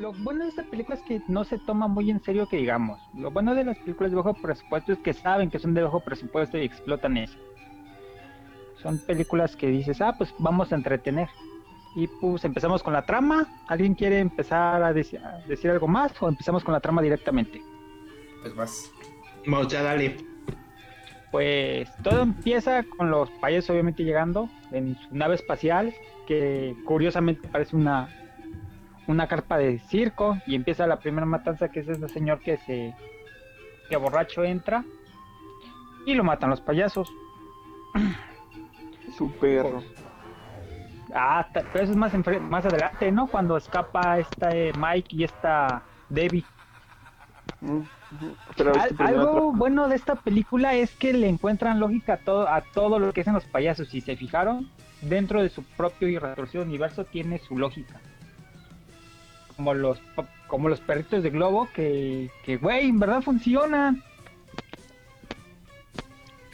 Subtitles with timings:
[0.00, 2.98] lo bueno de esta película es que no se toma muy en serio que digamos.
[3.14, 6.00] Lo bueno de las películas de bajo presupuesto es que saben que son de bajo
[6.00, 7.38] presupuesto y explotan eso.
[8.82, 11.28] Son películas que dices, ah, pues vamos a entretener.
[11.94, 13.46] Y pues empezamos con la trama.
[13.68, 17.60] ¿Alguien quiere empezar a, deci- a decir algo más o empezamos con la trama directamente?
[18.40, 18.90] Pues vas.
[19.46, 20.16] Vamos, ya dale.
[21.30, 25.92] Pues todo empieza con los payasos obviamente llegando en su nave espacial,
[26.26, 28.08] que curiosamente parece una,
[29.10, 32.94] una carpa de circo, y empieza la primera matanza que es ese señor que se
[33.88, 34.84] que borracho entra
[36.06, 37.08] y lo matan los payasos.
[39.16, 39.82] Su perro.
[41.12, 43.26] Ah, ta- pero eso es más, más adelante, ¿no?
[43.26, 46.44] Cuando escapa esta eh, Mike y esta Debbie.
[47.60, 47.80] Mm.
[48.56, 52.48] Pero Al- este algo bueno de esta película es que le encuentran lógica a todo,
[52.48, 53.88] a todo lo que hacen los payasos.
[53.88, 54.70] Si se fijaron,
[55.02, 58.00] dentro de su propio y retorcido universo tiene su lógica.
[59.60, 60.00] Como los,
[60.46, 64.02] como los perritos de globo que, que, güey, en verdad funcionan.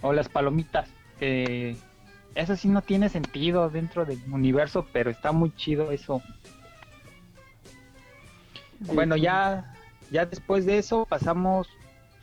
[0.02, 0.88] O las palomitas,
[1.20, 1.76] que
[2.34, 6.20] eso sí no tiene sentido dentro del universo, pero está muy chido eso.
[8.80, 9.72] Bueno, ya,
[10.10, 11.68] ya después de eso pasamos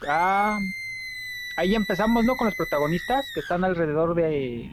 [0.05, 0.59] a...
[1.55, 2.35] Ahí empezamos, ¿no?
[2.35, 4.69] Con los protagonistas que están alrededor de...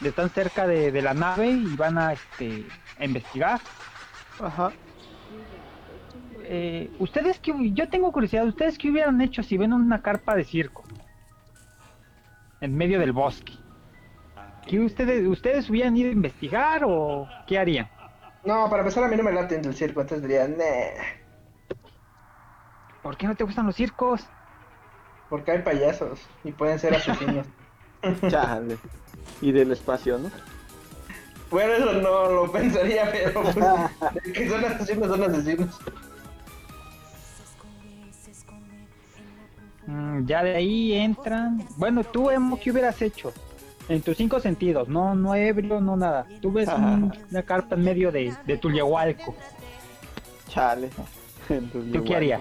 [0.00, 2.66] de están cerca de, de la nave y van a, este,
[3.02, 3.60] a investigar.
[4.40, 4.72] Ajá.
[6.44, 7.52] Eh, ustedes que...
[7.72, 10.84] Yo tengo curiosidad, ¿ustedes qué hubieran hecho si ven una carpa de circo?
[12.60, 13.52] En medio del bosque.
[14.66, 17.88] ¿Qué ustedes, ustedes hubieran ido a investigar o qué harían?
[18.44, 21.02] No, para empezar a mí no me late el circo, entonces diría, nah,
[23.02, 24.24] ¿Por qué no te gustan los circos?
[25.32, 27.46] porque hay payasos y pueden ser asesinos.
[28.28, 28.76] Chale.
[29.40, 30.30] Y del espacio, ¿no?
[31.52, 33.56] Bueno, eso no lo pensaría, pero pues,
[34.32, 35.78] que son asesinos, son asesinos.
[39.86, 41.66] Mm, ya de ahí entran.
[41.76, 43.32] Bueno, tú, Emo, ¿qué hubieras hecho?
[43.88, 46.26] En tus cinco sentidos, no, no ebrio, no nada.
[46.40, 49.34] Tú ves un- una carpa en medio de, de Tulyehualco.
[50.48, 50.88] Chale.
[51.48, 52.16] Entonces, ¿Tú qué igual.
[52.16, 52.40] harías?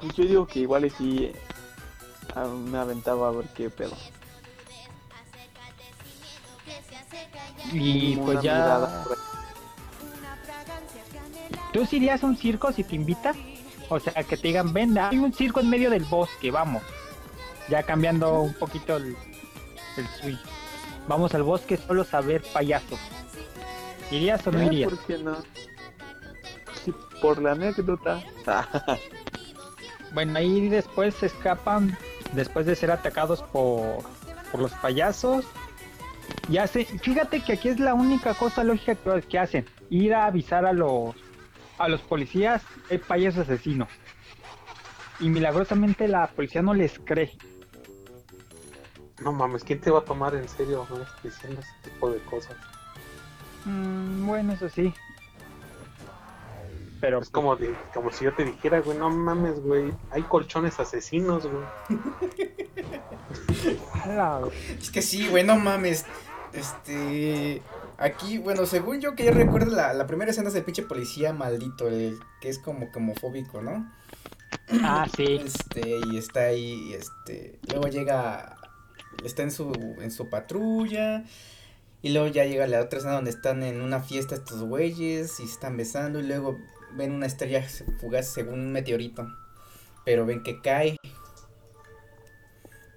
[0.00, 1.32] Pues yo digo que igual y sí
[2.34, 3.96] ah, me aventaba a ver qué pedo.
[7.72, 8.54] Y pues ya.
[8.54, 9.04] mirada.
[11.72, 13.34] ¿Tú sí irías a un circo si te invitan?
[13.88, 16.82] O sea, que te digan, ven, hay un circo en medio del bosque, vamos.
[17.68, 19.16] Ya cambiando un poquito el,
[19.96, 20.38] el switch.
[21.06, 22.98] Vamos al bosque solo a ver payasos.
[24.10, 24.90] ¿Irías o no Eh, irías?
[24.90, 25.36] ¿Por qué no?
[26.84, 28.22] Sí, por la anécdota.
[30.12, 31.96] Bueno, ahí después se escapan,
[32.32, 33.98] después de ser atacados por,
[34.50, 35.44] por los payasos.
[36.48, 40.26] Ya sé, fíjate que aquí es la única cosa lógica que, que hacen, ir a
[40.26, 41.14] avisar a los
[41.78, 43.86] a los policías el payaso asesino.
[45.20, 47.36] Y milagrosamente la policía no les cree.
[49.22, 50.86] No mames, ¿quién te va a tomar en serio
[51.22, 52.56] diciendo ese tipo de cosas?
[53.64, 54.92] Mm, bueno, eso sí.
[57.00, 60.80] Pero Es como, de- como si yo te dijera, güey, no mames, güey, hay colchones
[60.80, 61.64] asesinos, güey.
[64.80, 66.04] Es que sí, güey, no mames.
[66.52, 67.62] Este.
[67.98, 71.32] Aquí, bueno, según yo que yo recuerdo, la, la primera escena es el pinche policía
[71.32, 73.90] maldito, el que es como que homofóbico, ¿no?
[74.82, 75.40] Ah, sí.
[75.44, 77.58] Este, y está ahí, este.
[77.70, 78.56] Luego llega.
[79.24, 81.24] Está en su, en su patrulla.
[82.02, 85.46] Y luego ya llega la otra escena donde están en una fiesta estos güeyes y
[85.46, 86.20] se están besando.
[86.20, 86.58] Y luego
[86.96, 87.66] ven una estrella
[88.00, 89.26] fugaz según un meteorito.
[90.04, 90.96] Pero ven que cae.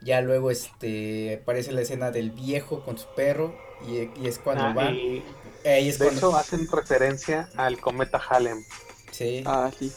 [0.01, 3.55] Ya luego este aparece la escena del viejo con su perro.
[3.87, 4.95] Y, y es cuando Ah, van.
[4.95, 5.23] y
[5.65, 6.29] Ahí es de cuando.
[6.29, 8.63] hecho hacen referencia al cometa Halem.
[9.11, 9.43] Sí.
[9.45, 9.91] Ah, sí.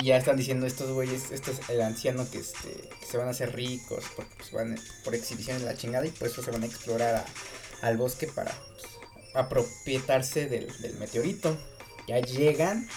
[0.00, 2.68] Y ya están diciendo estos güeyes, este es el anciano que, este,
[3.00, 6.10] que se van a hacer ricos porque pues, van por exhibición de la chingada y
[6.10, 8.84] por eso se van a explorar a- al bosque para pues,
[9.34, 11.56] apropiarse del, del meteorito.
[12.06, 12.88] Ya llegan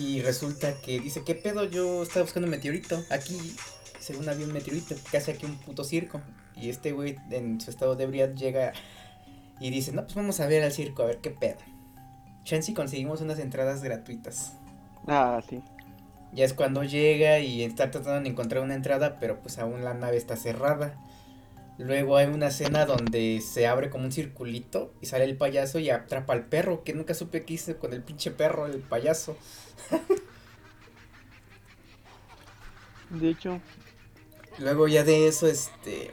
[0.00, 1.64] y resulta que dice, ¿qué pedo?
[1.64, 3.04] Yo estaba buscando un meteorito.
[3.10, 3.54] Aquí,
[3.98, 6.22] según había un meteorito, que hace aquí un puto circo.
[6.56, 8.72] Y este güey en su estado de ebriedad llega
[9.60, 11.58] y dice, no, pues vamos a ver al circo, a ver qué pedo.
[12.44, 14.54] Chance y conseguimos unas entradas gratuitas.
[15.06, 15.62] Ah, sí.
[16.32, 19.92] Ya es cuando llega y está tratando de encontrar una entrada, pero pues aún la
[19.92, 20.94] nave está cerrada.
[21.80, 25.88] Luego hay una escena donde se abre como un circulito y sale el payaso y
[25.88, 29.34] atrapa al perro, que nunca supe qué hice con el pinche perro, el payaso.
[33.08, 33.62] De hecho,
[34.58, 36.12] Luego ya de eso, este...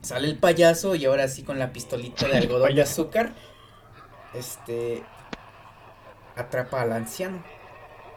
[0.00, 3.34] Sale el payaso y ahora sí con la pistolita de algodón de azúcar.
[4.34, 5.04] Este.
[6.34, 7.44] Atrapa al anciano.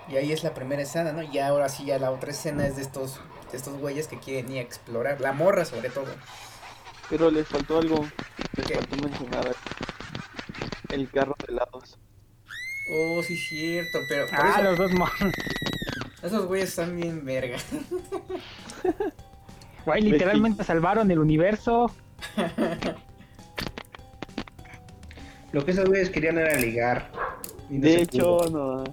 [0.09, 1.21] Y ahí es la primera escena, ¿no?
[1.21, 3.21] Y ahora sí, ya la otra escena es de estos,
[3.53, 5.21] estos güeyes que quieren ir a explorar.
[5.21, 6.07] La morra, sobre todo.
[7.09, 8.05] Pero les faltó algo.
[8.57, 8.75] Les ¿Qué?
[8.75, 9.55] faltó mencionar
[10.89, 11.97] el carro de helados.
[12.91, 15.09] Oh, sí, cierto, pero por Ah, eso- los dos mo-
[16.21, 17.57] esos güeyes están bien verga.
[19.85, 21.91] Güey, literalmente salvaron el universo.
[25.51, 27.11] Lo que esos güeyes querían era ligar.
[27.69, 28.49] no De hecho, pudo.
[28.49, 28.83] no.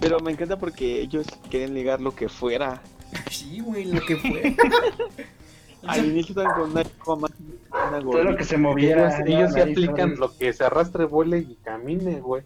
[0.00, 2.80] Pero me encanta porque ellos quieren ligar lo que fuera.
[3.30, 4.56] Sí, güey, lo que fue.
[5.86, 6.82] Al inicio están con una
[7.88, 9.16] una Todo lo que se moviera.
[9.20, 12.42] Ellos, ellos se aplican lo que se arrastre, vuele y camine, güey.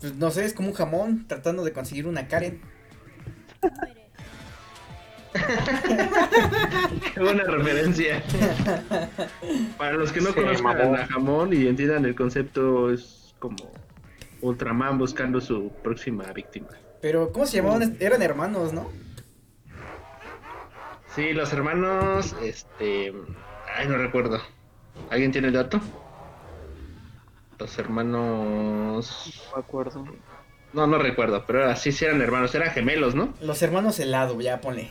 [0.00, 2.60] Pues no sé, es como un jamón tratando de conseguir una Karen.
[7.14, 8.22] Qué buena referencia.
[9.76, 11.00] Para los que no Sí, conozcan mamón.
[11.00, 13.56] a Jamón y entiendan el concepto, es como
[14.40, 16.68] Ultraman buscando su próxima víctima.
[17.00, 17.96] Pero, ¿cómo se llamaban?
[18.00, 18.90] Eran hermanos, ¿no?
[21.14, 23.12] Sí, los hermanos, este...
[23.74, 24.40] Ay, no recuerdo.
[25.10, 25.80] ¿Alguien tiene el dato?
[27.58, 29.46] Los hermanos...
[29.50, 30.04] No me acuerdo.
[30.72, 33.32] No, no recuerdo, pero así sí eran hermanos, eran gemelos, ¿no?
[33.40, 34.90] Los hermanos helado, ya ponle.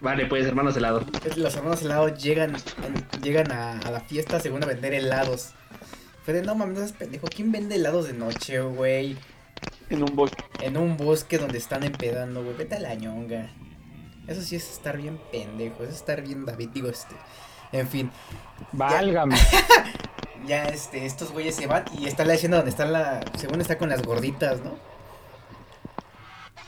[0.00, 1.04] Vale, pues hermanos helado.
[1.36, 2.56] Los hermanos helado llegan,
[3.22, 5.52] llegan a, a la fiesta según a vender helados.
[6.26, 7.28] Fue de, no mames, no seas pendejo.
[7.28, 9.16] ¿Quién vende helados de noche, güey?
[9.90, 10.42] En un bosque.
[10.60, 12.56] En un bosque donde están empedando, güey.
[12.56, 13.48] Vete a la ñonga.
[14.26, 15.84] Eso sí es estar bien pendejo.
[15.84, 17.14] Es estar bien David, digo, este.
[17.70, 18.10] En fin,
[18.72, 19.36] Válgame.
[20.48, 23.20] ya este, estos güeyes se van y está la escena donde está la.
[23.38, 24.76] Según está con las gorditas, ¿no?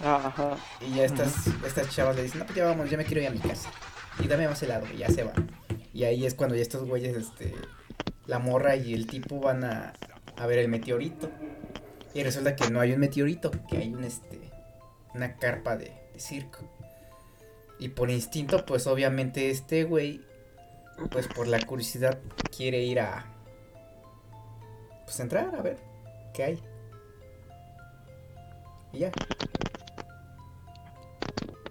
[0.00, 0.56] Ajá.
[0.80, 3.26] Y ya estas, estas chavas le dicen, no, pues ya vamos, ya me quiero ir
[3.26, 3.68] a mi casa.
[4.20, 5.50] Y dame más helado, y ya se van.
[5.92, 7.54] Y ahí es cuando ya estos güeyes, este,
[8.28, 9.94] la morra y el tipo van a,
[10.36, 11.28] a ver el meteorito.
[12.14, 14.38] Y resulta que no hay un meteorito, que hay un, este,
[15.14, 16.60] una carpa de, circo.
[17.78, 20.20] Y por instinto, pues obviamente este güey,
[21.10, 22.18] pues por la curiosidad,
[22.54, 23.24] quiere ir a,
[25.04, 25.78] pues entrar a ver
[26.34, 26.62] qué hay.
[28.92, 29.12] Y ya.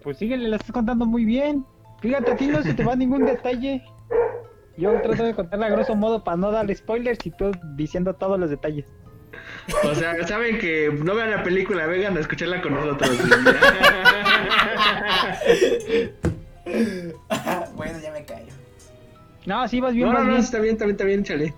[0.01, 1.65] Pues síguele, la estás contando muy bien.
[2.00, 3.83] Fíjate, a ti no se te va ningún detalle.
[4.77, 8.39] Yo trato de contarla a grosso modo para no darle spoilers y tú diciendo todos
[8.39, 8.85] los detalles.
[9.83, 13.09] O sea, saben que no vean la película, vengan a escucharla con nosotros.
[17.75, 18.53] bueno, ya me callo.
[19.45, 20.44] No, sí, vas bien, no, no, vas no, bien.
[20.44, 21.53] está bien, está bien, está bien, chale.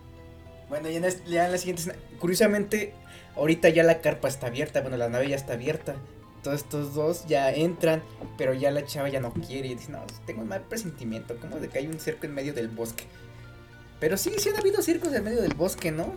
[0.69, 2.93] Bueno, ya en, es- ya en la siguiente escena- Curiosamente,
[3.35, 4.81] ahorita ya la carpa está abierta.
[4.81, 5.95] Bueno, la nave ya está abierta.
[6.43, 8.01] Todos estos dos ya entran,
[8.37, 9.67] pero ya la chava ya no quiere.
[9.69, 11.35] Y dice, no, tengo un mal presentimiento.
[11.37, 13.03] Como de que hay un circo en medio del bosque.
[13.99, 16.13] Pero sí, sí han habido circos en medio del bosque, ¿no?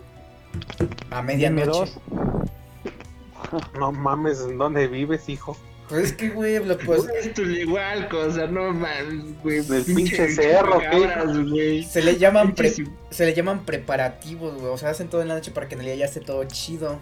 [1.09, 1.67] A medianoche.
[1.67, 1.97] dos.
[3.77, 5.55] No mames, ¿en dónde vives, hijo?
[5.89, 9.61] Pues es que, güey, lo- pues, es igual, cosa, no mames, güey.
[9.61, 10.79] Del pinche cerro,
[11.51, 11.83] güey.
[11.83, 12.73] se le llaman pre-
[13.09, 14.67] se le llaman preparativos, güey.
[14.71, 16.97] O sea, hacen todo en la noche para que en realidad ya esté todo chido.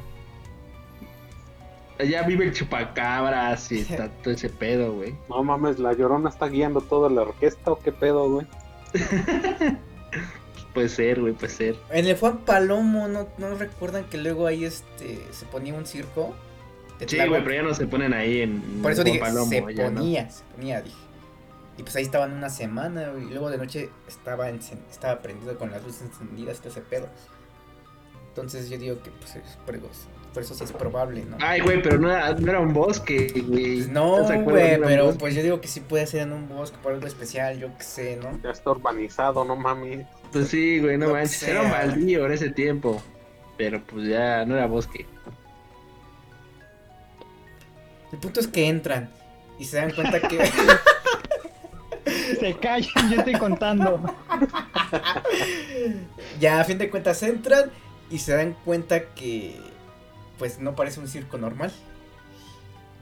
[2.02, 5.16] Allá vive el chupacabras y está todo ese pedo, güey.
[5.30, 8.48] No mames, la llorona está guiando toda la orquesta o qué pedo, güey.
[10.74, 11.76] Puede ser, güey, puede ser.
[11.90, 16.34] En el Juan Palomo, ¿no, ¿no recuerdan que luego ahí este se ponía un circo?
[17.06, 18.62] Sí, güey, pero ya no se ponen ahí en.
[18.82, 20.00] Por eso Juan dije, Palomo, se ya, ¿no?
[20.00, 20.96] ponía, se ponía, dije.
[21.78, 25.72] Y pues ahí estaban una semana, güey, y luego de noche estaba, estaba prendido con
[25.72, 27.10] las luces encendidas, todo ese pedo.
[28.30, 29.76] Entonces yo digo que pues es por,
[30.34, 31.38] por eso sí es probable, ¿no?
[31.42, 33.88] Ay, güey, pero no era, no era un bosque, güey.
[33.90, 35.20] No, güey, No pero bosque.
[35.20, 37.84] pues yo digo que sí puede ser en un bosque por algo especial, yo qué
[37.84, 38.40] sé, ¿no?
[38.44, 40.06] Ya está urbanizado, no mames.
[40.32, 41.44] Pues sí, güey, no que manches.
[41.44, 43.02] Era un baldío en ese tiempo.
[43.58, 45.06] Pero pues ya no era bosque.
[48.12, 49.10] El punto es que entran
[49.60, 50.50] y se dan cuenta que...
[52.40, 54.02] Se callan, yo estoy contando.
[56.40, 57.70] ya a fin de cuentas entran
[58.10, 59.60] y se dan cuenta que
[60.42, 61.72] pues no parece un circo normal.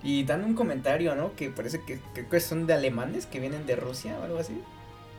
[0.04, 1.34] Y dan un comentario, ¿no?
[1.38, 4.62] Que parece que, creo que son de alemanes que vienen de Rusia o algo así.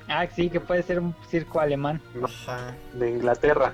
[0.07, 2.03] Ah, sí, que puede ser un circo alemán.
[2.23, 2.77] Ajá.
[2.93, 3.73] de Inglaterra.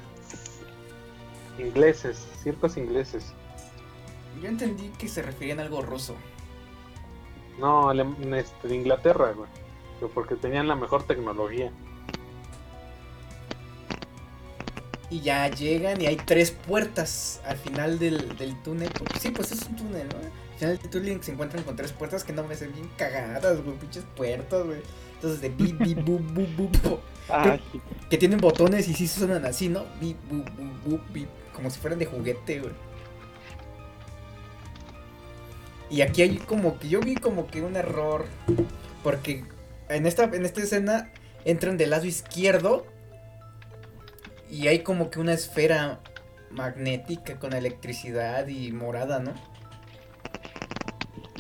[1.59, 3.33] Ingleses, circos ingleses.
[4.41, 6.15] Yo entendí que se referían a algo ruso.
[7.59, 9.51] No, este, de Inglaterra, güey.
[9.99, 11.73] Que Porque tenían la mejor tecnología.
[15.09, 18.91] Y ya llegan y hay tres puertas al final del, del túnel.
[19.21, 20.17] Sí, pues es un túnel, ¿no?
[20.19, 23.63] Al final del túnel se encuentran con tres puertas que no me hacen bien cagadas,
[23.63, 23.77] güey.
[23.79, 24.81] Pinches puertas, güey.
[25.15, 26.21] Entonces de bip, bip, bup,
[26.57, 27.81] bup, Ah, sí.
[28.11, 29.85] que tienen botones y sí suenan así, ¿no?
[30.01, 32.73] Bip, bup, bup, bup, bip, como si fueran de juguete, güey.
[35.89, 38.27] Y aquí hay como que yo vi como que un error.
[39.03, 39.45] Porque
[39.89, 41.13] en esta, en esta escena
[41.45, 42.87] entran del lado izquierdo.
[44.51, 46.01] Y hay como que una esfera
[46.51, 49.35] magnética con electricidad y morada, ¿no?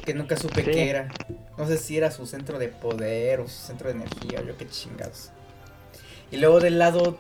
[0.05, 0.71] Que nunca supe Sí.
[0.71, 1.09] qué era.
[1.57, 4.69] No sé si era su centro de poder o su centro de energía, yo qué
[4.69, 5.31] chingados.
[6.31, 7.19] Y luego del lado.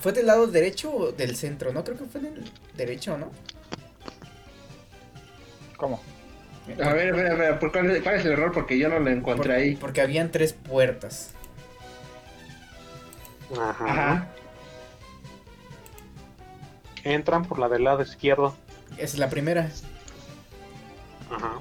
[0.00, 1.72] ¿Fue del lado derecho o del centro?
[1.72, 2.42] No, creo que fue del
[2.76, 3.30] derecho, ¿no?
[5.76, 6.00] ¿Cómo?
[6.82, 8.52] A ver, a ver, a ver, ¿por cuál, cuál es el error?
[8.52, 9.76] Porque yo no lo encontré Por- ahí.
[9.76, 11.32] Porque habían tres puertas.
[13.58, 13.84] Ajá.
[13.84, 14.28] Ajá.
[17.04, 18.54] Entran por la del lado izquierdo.
[18.94, 19.70] Esa es la primera,
[21.30, 21.60] Ajá.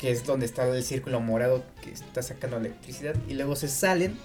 [0.00, 3.14] que es donde está el círculo morado que está sacando electricidad.
[3.28, 4.16] Y luego se salen.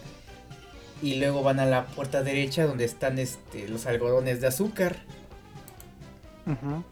[1.02, 4.96] Y luego van a la puerta derecha donde están este, los algodones de azúcar.
[6.46, 6.84] Ujú.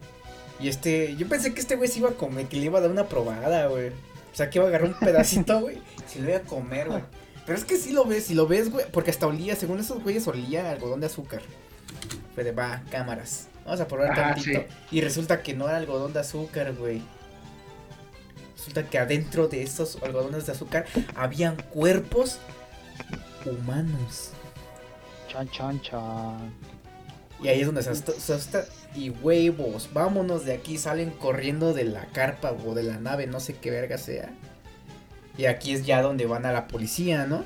[0.60, 2.82] Y este, yo pensé que este güey se iba a comer, que le iba a
[2.82, 3.88] dar una probada, güey.
[3.88, 7.02] O sea, que iba a agarrar un pedacito, güey, se lo iba a comer, güey.
[7.44, 10.02] Pero es que sí lo ves, si lo ves, güey, porque hasta olía, según esos
[10.02, 11.42] güeyes, olía algodón de azúcar.
[12.34, 14.60] Fue de, va, cámaras, vamos a probar Ajá, tantito.
[14.60, 14.66] sí.
[14.96, 17.02] Y resulta que no era algodón de azúcar, güey.
[18.56, 20.86] Resulta que adentro de estos algodones de azúcar
[21.16, 22.38] habían cuerpos
[23.44, 24.30] humanos.
[25.28, 26.52] Chan, chan, chan.
[27.42, 30.78] Y ahí es donde se asusta, se asusta, Y huevos, vámonos de aquí.
[30.78, 34.30] Salen corriendo de la carpa o de la nave, no sé qué verga sea.
[35.36, 37.44] Y aquí es ya donde van a la policía, ¿no?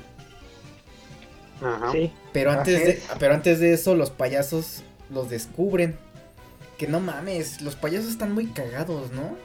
[1.61, 1.91] Ajá.
[1.91, 5.97] Sí, Pero antes, de, pero antes de eso, los payasos los descubren.
[6.77, 9.35] Que no mames, los payasos están muy cagados, ¿no?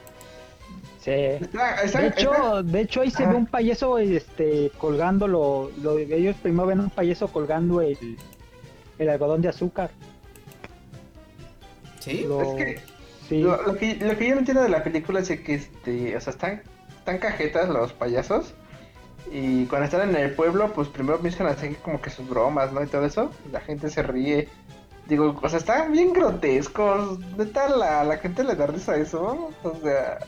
[1.01, 1.09] sí.
[1.11, 5.71] Está- está- De está- hecho, de hecho ahí se ve un payaso este colgando lo,
[5.81, 7.97] lo- ellos primero ven un payaso colgando el,
[8.99, 9.89] el algodón de azúcar.
[11.99, 12.25] ¿Sí?
[12.27, 12.79] Lo- Es que
[13.29, 13.41] sí.
[13.41, 16.21] Lo, lo que, lo que yo no entiendo de la película es que, este, o
[16.21, 16.61] sea, están,
[16.99, 18.53] están cajetas los payasos.
[19.31, 22.71] Y cuando están en el pueblo, pues primero empiezan a hacer como que sus bromas,
[22.71, 22.83] ¿no?
[22.83, 23.31] Y todo eso.
[23.51, 24.47] La gente se ríe.
[25.07, 27.19] Digo, o sea, están bien grotescos.
[27.37, 29.49] Neta, la, la gente le da risa a eso.
[29.63, 30.19] O sea,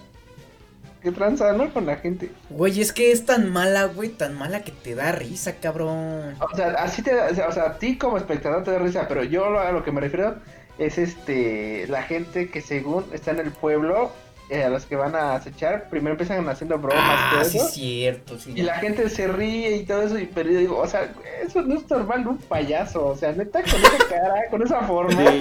[1.02, 1.72] qué tranza, ¿no?
[1.72, 2.32] Con la gente.
[2.50, 6.36] Güey, es que es tan mala, güey, tan mala que te da risa, cabrón.
[6.40, 8.80] O sea, así te da- o sea, o sea, a ti como espectador te da
[8.80, 10.36] risa, pero yo lo- a lo que me refiero
[10.78, 14.12] es este la gente que según está en el pueblo,
[14.50, 17.58] eh, a los que van a acechar, primero empiezan haciendo bromas y Ah, todo sí,
[17.58, 17.66] eso.
[17.68, 18.54] es cierto, sí.
[18.56, 21.12] Y la gente se ríe y todo eso, y, pero yo digo, o sea,
[21.44, 25.16] eso no es normal un payaso, o sea, neta, con esa cara, con esa forma,
[25.32, 25.40] Sí.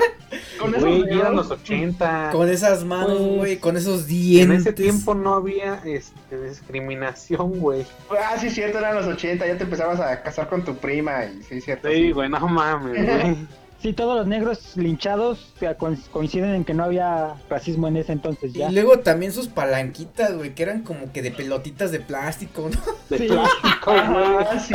[0.58, 2.30] con esos Güey, eran los 80.
[2.32, 4.60] Con esas manos, Pues, güey, con esos En dientes.
[4.60, 7.84] ese tiempo no había este, discriminación, güey.
[8.10, 11.42] Ah, sí, cierto, eran los 80, ya te empezabas a casar con tu prima, y
[11.42, 11.88] sí, cierto.
[11.88, 13.36] Sí, güey, no mames, güey.
[13.84, 15.52] Sí, todos los negros linchados
[16.10, 18.70] coinciden en que no había racismo en ese entonces ya.
[18.70, 22.80] Y luego también sus palanquitas, güey, que eran como que de pelotitas de plástico, ¿no?
[23.10, 23.26] De Sí.
[23.28, 23.60] plástico.
[23.86, 24.74] Ah, sí,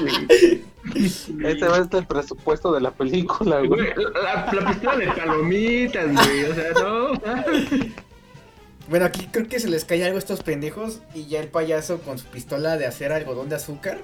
[0.00, 1.44] güey.
[1.52, 3.68] Este va a ser el presupuesto de la película, güey.
[3.68, 3.90] Güey,
[4.20, 7.12] La, la pistola de palomitas, güey, o sea, no.
[8.88, 12.00] Bueno, aquí creo que se les cae algo a estos pendejos y ya el payaso
[12.00, 13.98] con su pistola de hacer algodón de azúcar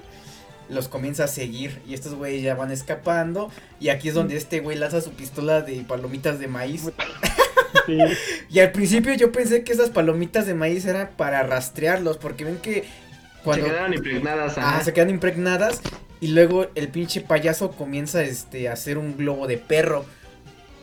[0.68, 4.61] los comienza a seguir y estos güeyes ya van escapando y aquí es donde este
[4.61, 6.90] güey lanza su pistola de palomitas de maíz.
[7.85, 7.99] Sí.
[8.50, 12.56] Y al principio yo pensé que esas palomitas de maíz eran para rastrearlos porque ven
[12.56, 12.85] que
[13.44, 14.54] cuando Se quedaron impregnadas.
[14.56, 15.82] Ah, se quedan impregnadas
[16.20, 20.04] y luego el pinche payaso comienza este, a hacer un globo de perro.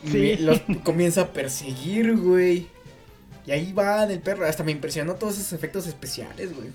[0.04, 2.68] Y los comienza a perseguir, güey.
[3.46, 4.46] Y ahí va el perro.
[4.46, 6.68] Hasta me impresionó todos esos efectos especiales, güey.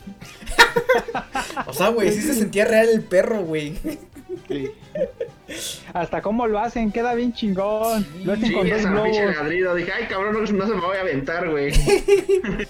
[1.67, 3.75] o sea, güey, sí se sentía real el perro, güey.
[4.47, 4.71] Sí.
[5.93, 8.03] Hasta cómo lo hacen, queda bien chingón.
[8.13, 9.35] Sí, lo hacen Sí, con dos globos.
[9.35, 9.75] ladrido.
[9.75, 11.73] Dije, ay, cabrón, no, no se me voy a aventar, güey.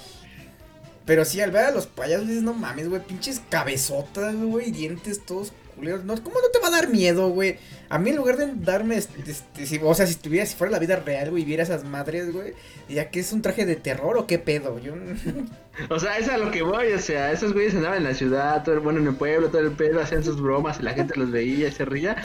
[1.05, 5.25] Pero sí, al ver a los payasos dices, no mames, güey, pinches cabezotas, güey, dientes
[5.25, 6.03] todos culeros.
[6.05, 7.57] No, ¿Cómo no te va a dar miedo, güey?
[7.89, 10.71] A mí en lugar de darme, este, este, si- o sea, si estuviera, si fuera
[10.71, 12.53] la vida real, güey, y viera esas madres, güey,
[12.87, 14.77] diría que es un traje de terror o qué pedo.
[14.79, 14.93] Yo,
[15.89, 18.63] O sea, es a lo que voy, o sea, esos güeyes andaban en la ciudad,
[18.63, 21.17] todo el bueno en el pueblo, todo el pedo, hacían sus bromas y la gente
[21.17, 22.17] los veía y se ría.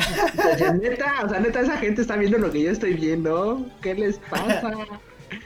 [0.54, 3.64] O sea, neta, o sea, neta, esa gente está viendo lo que yo estoy viendo.
[3.80, 4.72] ¿Qué les pasa?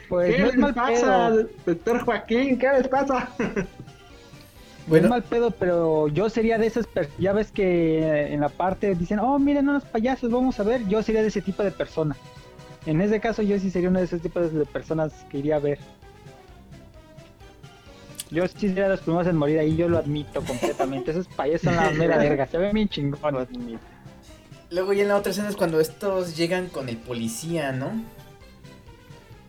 [0.07, 1.49] Pues ¿Qué no les pasa, pedo.
[1.65, 2.59] doctor Joaquín?
[2.59, 3.29] ¿Qué les pasa?
[4.89, 5.05] Bueno.
[5.05, 8.95] Es mal pedo, pero yo sería de esas per- ya ves que en la parte
[8.95, 10.85] dicen, oh, miren unos payasos, vamos a ver.
[10.87, 12.15] Yo sería de ese tipo de persona.
[12.85, 15.59] En ese caso, yo sí sería uno de esos tipos de personas que iría a
[15.59, 15.77] ver.
[18.31, 21.11] Yo sí sería de los primeros en morir ahí, yo lo admito completamente.
[21.11, 23.47] Esos payasos son la mera verga, se ven bien chingones.
[24.71, 27.91] Luego ya en la otra escena es cuando estos llegan con el policía, ¿no?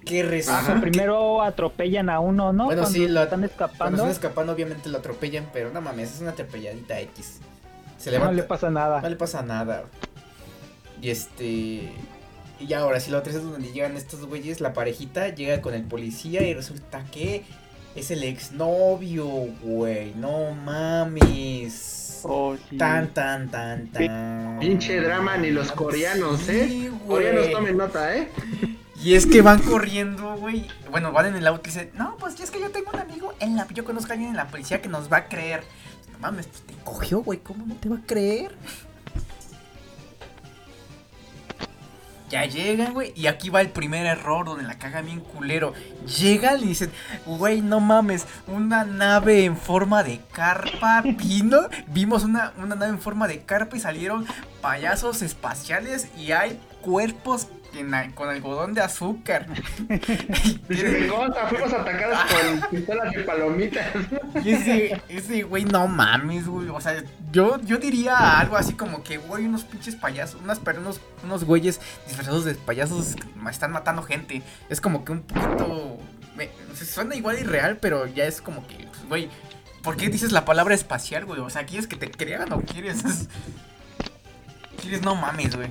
[0.05, 0.81] Que O sea, resulta...
[0.81, 2.65] primero atropellan a uno, ¿no?
[2.67, 6.15] Bueno, Cuando sí, lo- están Cuando escapando, están escapando obviamente lo atropellan, pero no mames,
[6.15, 7.39] es una atropelladita X.
[7.99, 8.33] Se no levanta...
[8.35, 9.01] le pasa nada.
[9.03, 9.85] No le pasa nada.
[11.03, 11.93] Y este.
[12.59, 15.75] Y ya ahora sí, la otra es donde llegan estos güeyes, la parejita llega con
[15.75, 17.45] el policía y resulta que
[17.95, 19.27] es el exnovio,
[19.63, 20.15] güey.
[20.15, 22.21] No mames.
[22.23, 22.77] Oh, sí.
[22.77, 24.59] Tan, tan, tan, tan.
[24.61, 26.67] Pinche drama, ni los coreanos, ¿eh?
[26.69, 27.25] Sí, güey.
[27.27, 28.29] Coreanos tomen nota, ¿eh?
[29.03, 30.67] Y es que van corriendo, güey.
[30.91, 33.33] Bueno, van en el auto y dicen, no, pues es que yo tengo un amigo
[33.41, 33.67] en la...
[33.69, 35.65] Yo conozco a alguien en la policía que nos va a creer.
[36.13, 37.39] No mames, pues te cogió, güey.
[37.39, 38.55] ¿Cómo no te va a creer?
[42.29, 43.13] Ya llegan, güey.
[43.17, 45.73] Y aquí va el primer error donde la cagan bien culero.
[46.19, 46.93] Llegan y dicen,
[47.25, 51.63] güey, no mames, una nave en forma de carpa vino.
[51.89, 54.27] Vimos una, una nave en forma de carpa y salieron
[54.61, 57.49] payasos espaciales y hay cuerpos
[58.15, 59.47] con algodón de azúcar.
[60.69, 62.19] Dice, "Conta, fuimos atacados
[62.61, 63.87] con pistolas de palomitas.
[64.45, 66.69] Y ese, ese güey, no mames, güey.
[66.69, 71.01] O sea, yo, yo diría algo así como que, güey, unos pinches payasos, unas, unos,
[71.25, 73.17] unos güeyes disfrazados de payasos
[73.51, 74.43] están matando gente.
[74.69, 75.99] Es como que un poquito.
[76.37, 79.29] me- suena igual irreal, pero ya es como que, pues, güey,
[79.83, 81.41] ¿por qué dices la palabra espacial, güey?
[81.41, 83.03] O sea, ¿quieres que te crean o quieres?
[84.81, 85.03] ¿Quieres?
[85.03, 85.69] No mames, güey.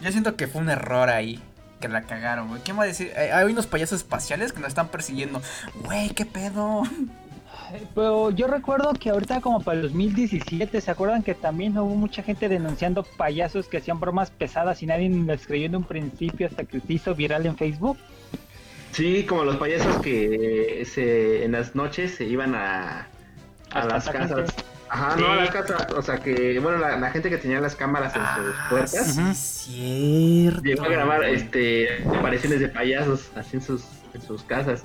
[0.00, 1.40] Yo siento que fue un error ahí.
[1.80, 2.62] Que la cagaron, güey.
[2.62, 3.12] ¿Quién va a decir?
[3.16, 5.42] Eh, Hay unos payasos espaciales que nos están persiguiendo.
[5.84, 6.82] Güey, ¿qué pedo?
[7.94, 12.22] Pero yo recuerdo que ahorita como para el 2017, ¿se acuerdan que también hubo mucha
[12.22, 16.64] gente denunciando payasos que hacían bromas pesadas y nadie les creyó en un principio hasta
[16.64, 17.98] que se hizo viral en Facebook?
[18.92, 23.08] Sí, como los payasos que se, en las noches se iban a,
[23.72, 24.50] a las casas.
[24.52, 24.62] gente.
[24.88, 25.92] Ajá, no las casas.
[25.92, 29.14] O sea que, bueno, la, la gente que tenía las cámaras en sus Ah, puertas
[29.36, 30.62] sí, cierto.
[30.62, 33.82] llegó a grabar este apariciones de payasos así en sus,
[34.14, 34.84] en sus casas.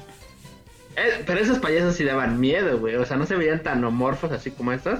[0.96, 2.96] Eh, pero esos payasos sí daban miedo, güey.
[2.96, 5.00] O sea, no se veían tan homorfos así como estos,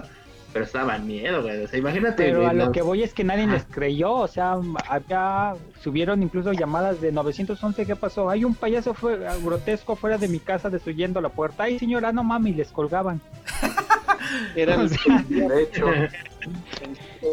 [0.54, 1.64] pero daban miedo, güey.
[1.64, 2.24] O sea, imagínate.
[2.24, 6.52] Pero a lo que voy es que nadie les creyó, o sea, había, subieron incluso
[6.54, 8.30] llamadas de 911, ¿qué pasó?
[8.30, 11.64] Hay un payaso fue, grotesco fuera de mi casa destruyendo la puerta.
[11.64, 13.22] Ay señora, no mames, y les colgaban.
[14.56, 15.86] Era O sea, De hecho,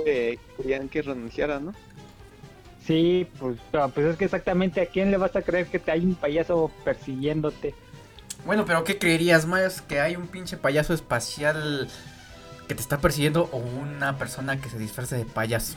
[0.05, 1.73] que querían que renunciara, ¿no?
[2.85, 5.91] Sí, pues, pero, pues es que exactamente a quién le vas a creer que te
[5.91, 7.75] hay un payaso persiguiéndote.
[8.47, 9.83] Bueno, pero ¿qué creerías más?
[9.83, 11.89] ¿Que hay un pinche payaso espacial
[12.69, 15.75] que te está persiguiendo o una persona que se disfraza de payaso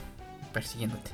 [0.53, 1.09] persiguiéndote?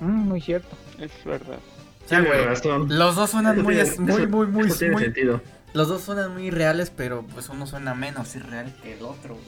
[0.00, 0.76] Mm, muy cierto.
[0.98, 1.58] Es verdad.
[2.04, 2.44] O sea, güey,
[2.88, 5.40] los dos suenan Eso muy, tiene- es- muy, eso- muy, muy, eso tiene muy- sentido.
[5.72, 9.38] Los dos suenan muy reales, pero pues uno suena menos irreal que el otro.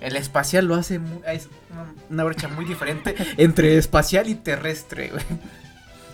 [0.00, 5.08] El espacial lo hace muy, es una, una brecha muy diferente entre espacial y terrestre,
[5.10, 5.24] güey.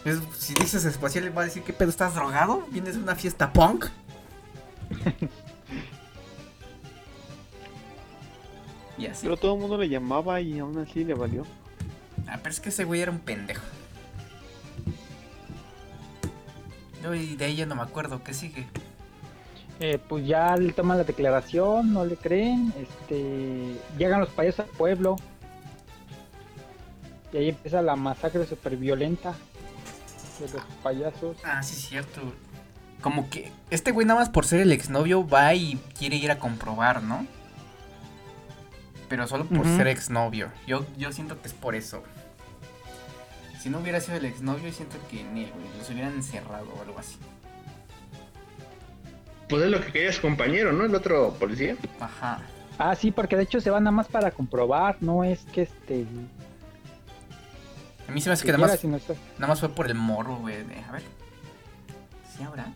[0.07, 1.91] Es- si dices espacial, va a decir, ¿qué pedo?
[1.91, 2.67] ¿Estás drogado?
[2.71, 3.87] ¿Vienes de una fiesta punk?
[9.01, 9.23] y así.
[9.23, 11.45] Pero todo el mundo le llamaba y aún así le valió.
[12.29, 13.63] Ah, pero es que ese güey era un pendejo.
[17.03, 18.67] Yo y de ahí ya no me acuerdo, ¿qué sigue?
[19.81, 24.77] Eh, pues ya le toman la declaración, no le creen, este, llegan los payasos al
[24.77, 25.17] pueblo
[27.33, 29.35] y ahí empieza la masacre super violenta
[30.39, 31.39] de los payasos.
[31.45, 32.21] Ah, sí, es cierto.
[33.01, 36.39] Como que este güey nada más por ser el exnovio va y quiere ir a
[36.39, 37.27] comprobar, ¿no?
[39.11, 40.51] Pero solo por ser exnovio.
[40.67, 42.03] Yo, yo siento que es por eso.
[43.61, 46.99] Si no hubiera sido el exnovio, siento que ni güey, los hubieran encerrado o algo
[46.99, 47.17] así.
[49.51, 50.85] Pues es lo que quería su compañero, ¿no?
[50.85, 51.77] El otro policía.
[51.99, 52.41] Ajá.
[52.79, 56.07] Ah, sí, porque de hecho se va nada más para comprobar, no es que este...
[58.09, 60.37] A mí se me hace que que nada más, nada más fue por el morro,
[60.37, 60.63] güey.
[60.65, 61.03] de- A ver.
[62.37, 62.67] ¿Sí habrá?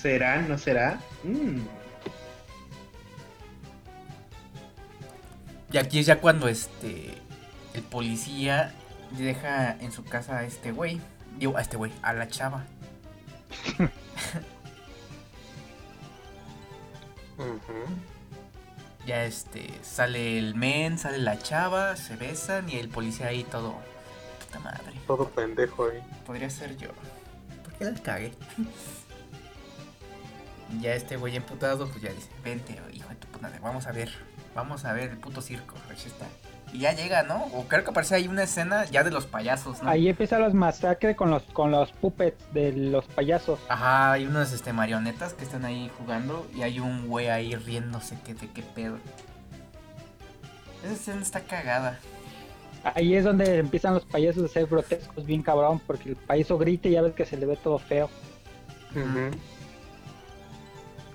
[0.00, 0.40] ¿Será?
[0.42, 0.98] ¿No será?
[1.24, 1.60] Mm.
[5.72, 7.14] Y aquí es ya cuando este
[7.74, 8.72] el policía
[9.16, 11.00] deja en su casa a este güey.
[11.38, 12.64] Digo, a este güey, a la chava.
[19.06, 23.74] Ya este sale el men, sale la chava, se besan y el policía ahí todo.
[24.44, 24.92] Puta madre.
[25.06, 26.02] todo pendejo ahí.
[26.26, 26.88] Podría ser yo.
[27.64, 28.32] ¿Por qué la cagué?
[30.80, 33.92] Ya este güey emputado, pues ya dice, vente, hijo de tu puta madre, vamos a
[33.92, 34.08] ver,
[34.62, 36.26] vamos a ver el puto circo, ahí está.
[36.72, 37.46] Y ya llega, ¿no?
[37.54, 39.88] O creo que aparece ahí una escena ya de los payasos, ¿no?
[39.90, 43.58] Ahí empiezan los masacres con los con los puppets de los payasos.
[43.68, 48.16] Ajá, hay unas este, marionetas que están ahí jugando y hay un güey ahí riéndose,
[48.24, 48.98] que de qué pedo.
[50.84, 51.98] Esa escena está cagada.
[52.84, 56.88] Ahí es donde empiezan los payasos a ser grotescos, bien cabrón, porque el payaso grita
[56.88, 58.08] y ya ves que se le ve todo feo.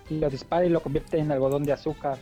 [0.09, 2.17] Y lo dispara y lo convierte en algodón de azúcar.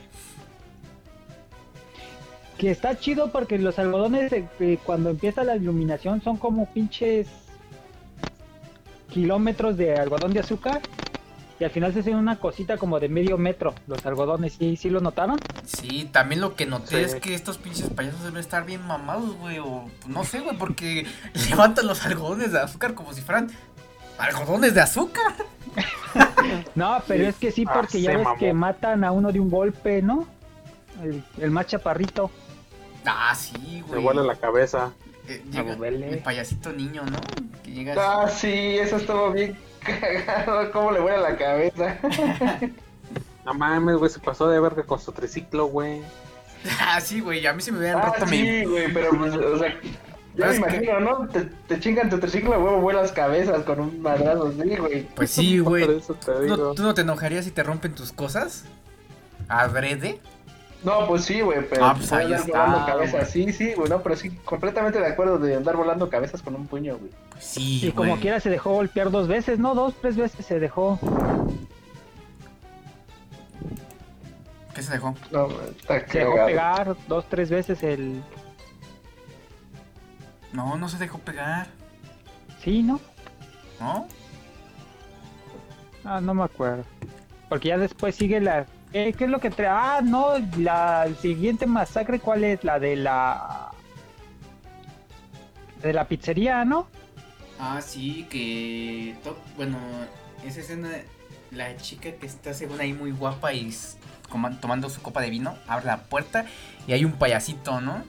[2.58, 7.26] Que está chido porque los algodones de- de cuando empieza la iluminación son como pinches
[9.10, 10.80] kilómetros de algodón de azúcar.
[11.60, 14.54] Y al final se hacen una cosita como de medio metro, los algodones.
[14.58, 15.38] ¿Sí, sí lo notaron?
[15.64, 17.04] Sí, también lo que noté Sí.
[17.04, 19.60] es que estos pinches payasos deben estar bien mamados, güey.
[19.60, 21.06] O no sé, güey, porque
[21.50, 23.50] levantan los algodones de azúcar como si fueran
[24.18, 25.32] algodones de azúcar.
[26.74, 27.30] No, pero Sí.
[27.30, 28.38] es que sí, Ah, porque ya ves mamó.
[28.38, 30.26] que matan a uno de un golpe, ¿no?
[31.02, 32.30] El, el más chaparrito.
[33.06, 34.02] Ah, sí, Me güey.
[34.02, 34.92] vuela la cabeza.
[35.28, 37.18] Eh, llega el payasito niño, ¿no?
[37.62, 40.70] Que llega Ah, sí, eso estuvo bien cagado.
[40.72, 41.98] ¿Cómo le vuela la cabeza?
[43.44, 46.00] No mames, güey, se pasó de verga con su triciclo, güey.
[46.80, 48.38] Ah, sí, güey, a mí se me hubieran Ah, roto mi...
[48.38, 49.78] sí, güey, pero pues, o sea,
[50.34, 51.28] ya me que- imagino, ¿no?
[51.28, 55.02] Te, te chingan tu triciclo, huevo, vuelas cabezas con un madrazo, sí, güey.
[55.14, 55.84] Pues sí, güey.
[55.86, 56.56] Por eso te ¿Tú, digo.
[56.56, 58.64] no- tú no te enojarías si te rompen tus cosas?
[59.48, 60.20] ¿Adrede?
[60.84, 63.30] No, pues sí, güey, pero Ah, pues ahí andar está, volando cabezas.
[63.30, 66.66] Sí, sí, güey, no, pero sí, completamente de acuerdo de andar volando cabezas con un
[66.66, 67.10] puño, güey.
[67.30, 68.20] Pues sí, Y como güey.
[68.20, 69.74] quiera se dejó golpear dos veces, ¿no?
[69.74, 70.98] Dos, tres veces se dejó.
[74.74, 75.14] ¿Qué se dejó?
[75.30, 78.20] No, está Se dejó pegar dos, tres veces el...
[80.52, 81.66] No, no se dejó pegar,
[82.62, 83.00] Sí, ¿no?
[83.80, 84.06] ¿no?
[86.04, 86.84] Ah, no me acuerdo.
[87.48, 88.66] Porque ya después sigue la...
[88.96, 89.66] Eh, ¿Qué es lo que trae?
[89.68, 92.62] Ah, no, la siguiente masacre, ¿cuál es?
[92.62, 93.70] La de la...
[95.82, 96.86] De la pizzería, ¿no?
[97.58, 99.16] Ah, sí, que...
[99.24, 99.78] to- Bueno,
[100.46, 100.90] esa escena,
[101.50, 103.74] la chica que está según ahí muy guapa y
[104.60, 106.46] tomando su copa de vino, abre la puerta
[106.86, 108.04] y hay un payasito, ¿no?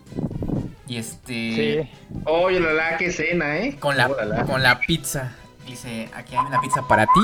[0.87, 1.87] Y este...
[1.89, 2.19] Sí.
[2.25, 3.75] Oye, la la, qué escena, ¿eh?
[3.79, 4.43] Con la, Órala.
[4.45, 5.31] con la pizza.
[5.65, 7.21] Dice, aquí hay una pizza para ti.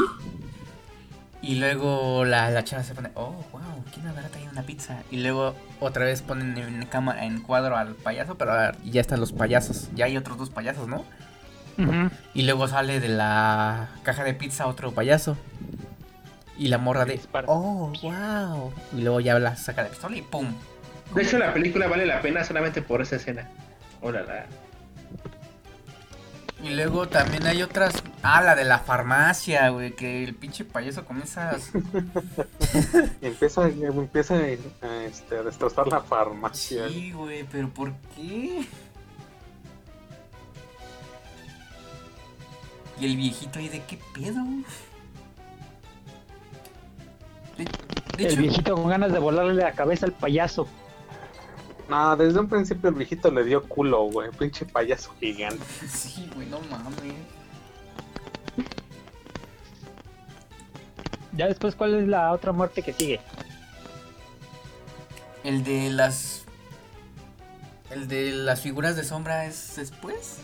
[1.42, 5.02] Y luego la, la chava se pone, oh, wow, ¿quién habrá traído una pizza?
[5.10, 9.20] Y luego otra vez ponen en cámara, en cuadro al payaso, pero ahora ya están
[9.20, 9.90] los payasos.
[9.96, 11.04] Ya hay otros dos payasos, ¿no?
[12.36, 15.36] Y luego sale de la caja de pizza otro payaso.
[16.58, 18.72] Y la morra de, oh, wow.
[18.96, 20.54] Y luego ya la saca la pistola y pum.
[21.16, 23.50] De hecho, la película vale la pena solamente por esa escena.
[24.02, 24.46] Órala.
[26.64, 28.04] Y luego también hay otras.
[28.22, 29.94] Ah, la de la farmacia, güey.
[29.94, 31.58] Que el pinche payaso comienza.
[33.22, 36.88] empieza, empieza a, este, a destrozar la farmacia.
[36.88, 38.66] Sí, güey, pero ¿por qué?
[43.00, 44.44] Y el viejito ahí de qué pedo.
[47.58, 47.64] De,
[48.18, 50.68] de El hecho, viejito con ganas de volarle la cabeza al payaso.
[51.92, 54.32] No, desde un principio el viejito le dio culo, güey.
[54.32, 55.62] Pinche payaso gigante.
[55.90, 57.14] sí, güey, no mames.
[61.34, 63.20] Ya después, ¿cuál es la otra muerte que sigue?
[65.44, 66.46] El de las.
[67.90, 70.40] El de las figuras de sombra es después.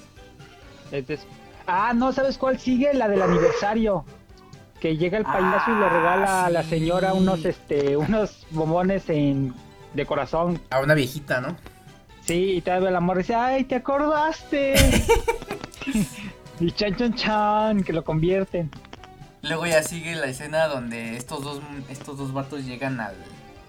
[0.92, 1.26] Es des-
[1.66, 2.94] Ah, no, ¿sabes cuál sigue?
[2.94, 4.04] La del aniversario.
[4.82, 6.70] Que llega el payaso y le Ah, regala a la sí.
[6.72, 9.54] señora unos, este, unos bombones en...
[9.98, 10.62] de corazón.
[10.70, 11.58] A una viejita, ¿no?
[12.22, 14.76] Sí, y todavía el amor dice, ¡ay, te acordaste!
[16.60, 18.72] y chan, chan, chan, que lo convierten.
[19.42, 23.16] Luego ya sigue la escena donde estos dos, estos dos vatos llegan al.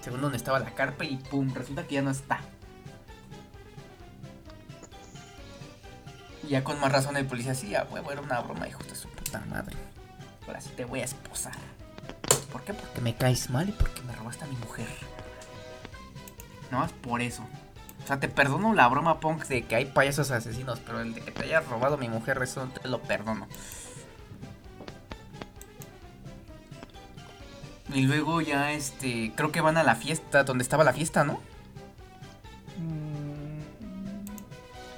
[0.00, 2.40] Según donde estaba la carpa y pum, resulta que ya no está.
[6.44, 8.94] Y ya con más razón el policía, sí, a huevo, era una broma, hijo de
[8.94, 9.76] su puta madre.
[10.46, 11.54] Ahora sí te voy a esposar.
[12.50, 12.72] ¿Por qué?
[12.74, 14.86] Porque me caes mal y porque me robaste a mi mujer.
[16.70, 17.42] No más por eso.
[18.02, 21.20] O sea, te perdono la broma punk de que hay payasos asesinos, pero el de
[21.20, 23.46] que te hayas robado a mi mujer, eso no te lo perdono.
[27.92, 31.40] Y luego ya, este, creo que van a la fiesta, donde estaba la fiesta, ¿no?
[32.78, 33.38] Mm,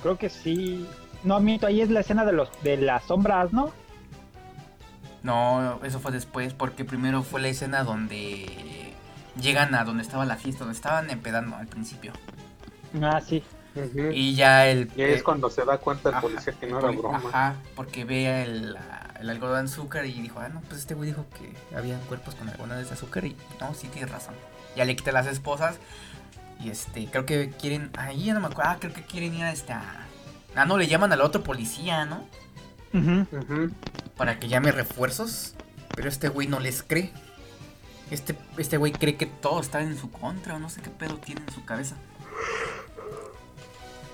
[0.03, 0.87] Creo que sí.
[1.23, 3.71] No, mito, ahí es la escena de los de las sombras, ¿no?
[5.23, 8.80] No, eso fue después, porque primero fue la escena donde
[9.41, 12.13] llegan a donde estaba la fiesta, donde estaban empedando al principio.
[13.03, 13.43] Ah, sí.
[14.13, 14.91] Y ya el...
[14.97, 17.19] Y ahí es eh, cuando se da cuenta el ajá, policía que no era broma.
[17.19, 18.77] Ajá, porque ve el,
[19.21, 22.35] el algodón de azúcar y dijo, ah, no, pues este güey dijo que había cuerpos
[22.35, 24.35] con algodones de azúcar y no, sí tienes razón.
[24.77, 25.77] Ya le quita las esposas
[26.59, 29.45] y este, creo que quieren, ahí ya no me acuerdo, ah, creo que quieren ir
[29.45, 30.07] a este, a-
[30.57, 32.27] ah, no, le llaman al otro policía, ¿no?
[32.93, 33.27] Ujú.
[33.37, 33.71] Ujú.
[34.17, 35.55] Para que llame refuerzos,
[35.95, 37.13] pero este güey no les cree.
[38.11, 41.17] Este, este güey cree que todo está en su contra o no sé qué pedo
[41.19, 41.97] tiene en su cabeza.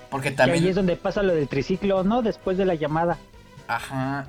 [0.09, 0.63] Porque Y también...
[0.63, 2.21] ahí es donde pasa lo del triciclo, ¿no?
[2.21, 3.17] Después de la llamada.
[3.67, 4.25] Ajá.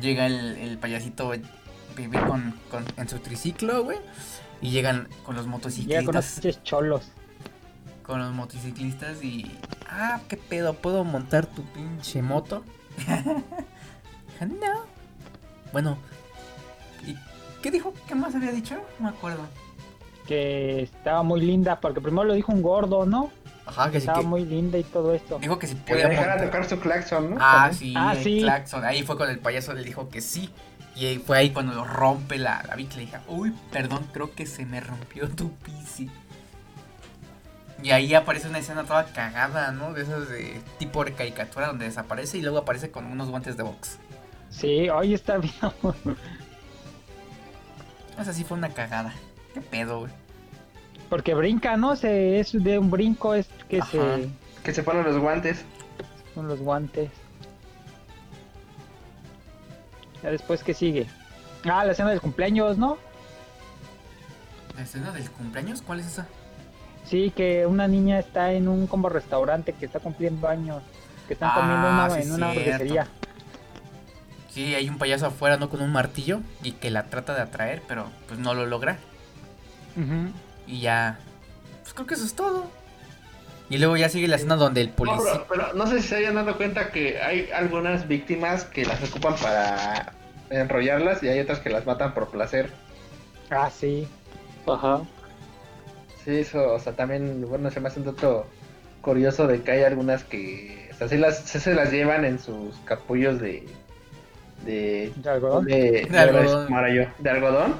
[0.00, 1.30] Llega el, el payasito
[1.96, 3.98] vive con, con- en su triciclo, güey.
[4.62, 6.44] Y llegan con los Llega con motociclistas.
[6.44, 7.08] los cholos.
[8.04, 9.58] Con los motociclistas y.
[9.88, 12.64] Ah, qué pedo, ¿puedo montar tu pinche moto?
[14.40, 14.84] No.
[15.72, 15.98] Bueno.
[17.62, 17.94] ¿Y qué dijo?
[18.08, 18.74] ¿Qué más había dicho?
[18.98, 19.46] No me acuerdo.
[20.26, 23.30] Que estaba muy linda, porque primero lo dijo un gordo, ¿no?
[23.66, 24.26] Ajá, que sí Estaba que.
[24.26, 25.38] muy linda y todo esto.
[25.38, 26.46] Dijo que si podía dejara montar.
[26.50, 27.36] tocar su claxon, ¿no?
[27.40, 28.40] Ah, sí, Ah, el sí.
[28.40, 28.84] claxon.
[28.84, 30.50] Ahí fue cuando el payaso le dijo que sí.
[30.96, 32.96] Y fue ahí cuando lo rompe la, la bici.
[32.96, 36.10] Le dije, uy, perdón, creo que se me rompió tu bici.
[37.80, 39.92] Y ahí aparece una escena toda cagada, ¿no?
[39.92, 43.62] De esas de tipo de caricatura donde desaparece y luego aparece con unos guantes de
[43.62, 43.98] box.
[44.50, 45.54] Sí, hoy está bien.
[48.18, 49.12] Esa sí fue una cagada.
[49.54, 50.12] ¿Qué pedo, güey?
[51.08, 51.96] Porque brinca, ¿no?
[51.96, 53.90] Se, es de un brinco, es que Ajá.
[53.90, 54.28] se.
[54.62, 55.64] Que se ponen los guantes.
[56.34, 57.10] Con los guantes.
[60.22, 61.06] Ya después, ¿qué sigue?
[61.64, 62.96] Ah, la escena del cumpleaños, ¿no?
[64.76, 65.82] ¿La escena del cumpleaños?
[65.82, 66.26] ¿Cuál es esa?
[67.04, 70.82] Sí, que una niña está en un como restaurante que está cumpliendo años.
[71.26, 73.06] Que están Ah, comiendo una- sí, en una hamburguesería.
[74.52, 75.70] Sí, hay un payaso afuera, ¿no?
[75.70, 78.98] Con un martillo y que la trata de atraer, pero pues no lo logra.
[79.96, 80.30] Ujú.
[80.66, 81.18] Y ya.
[81.82, 82.66] Pues creo que eso es todo.
[83.70, 85.32] Y luego ya sigue la escena donde el No, policía.
[85.32, 89.02] pero, pero no sé si se hayan dado cuenta que hay algunas víctimas que las
[89.08, 90.12] ocupan para
[90.50, 92.70] enrollarlas y hay otras que las matan por placer.
[93.50, 94.06] Ah, sí.
[94.66, 95.00] Ajá.
[96.24, 98.46] Sí, eso, o sea, también, bueno, se me hace un dato
[99.00, 102.38] curioso de que hay algunas que, o sea, sí, las, sí se las llevan en
[102.38, 103.66] sus capullos de...
[104.64, 105.64] De, De algodón.
[105.64, 106.68] de, De algodón.
[106.94, 107.74] yo, de algodón,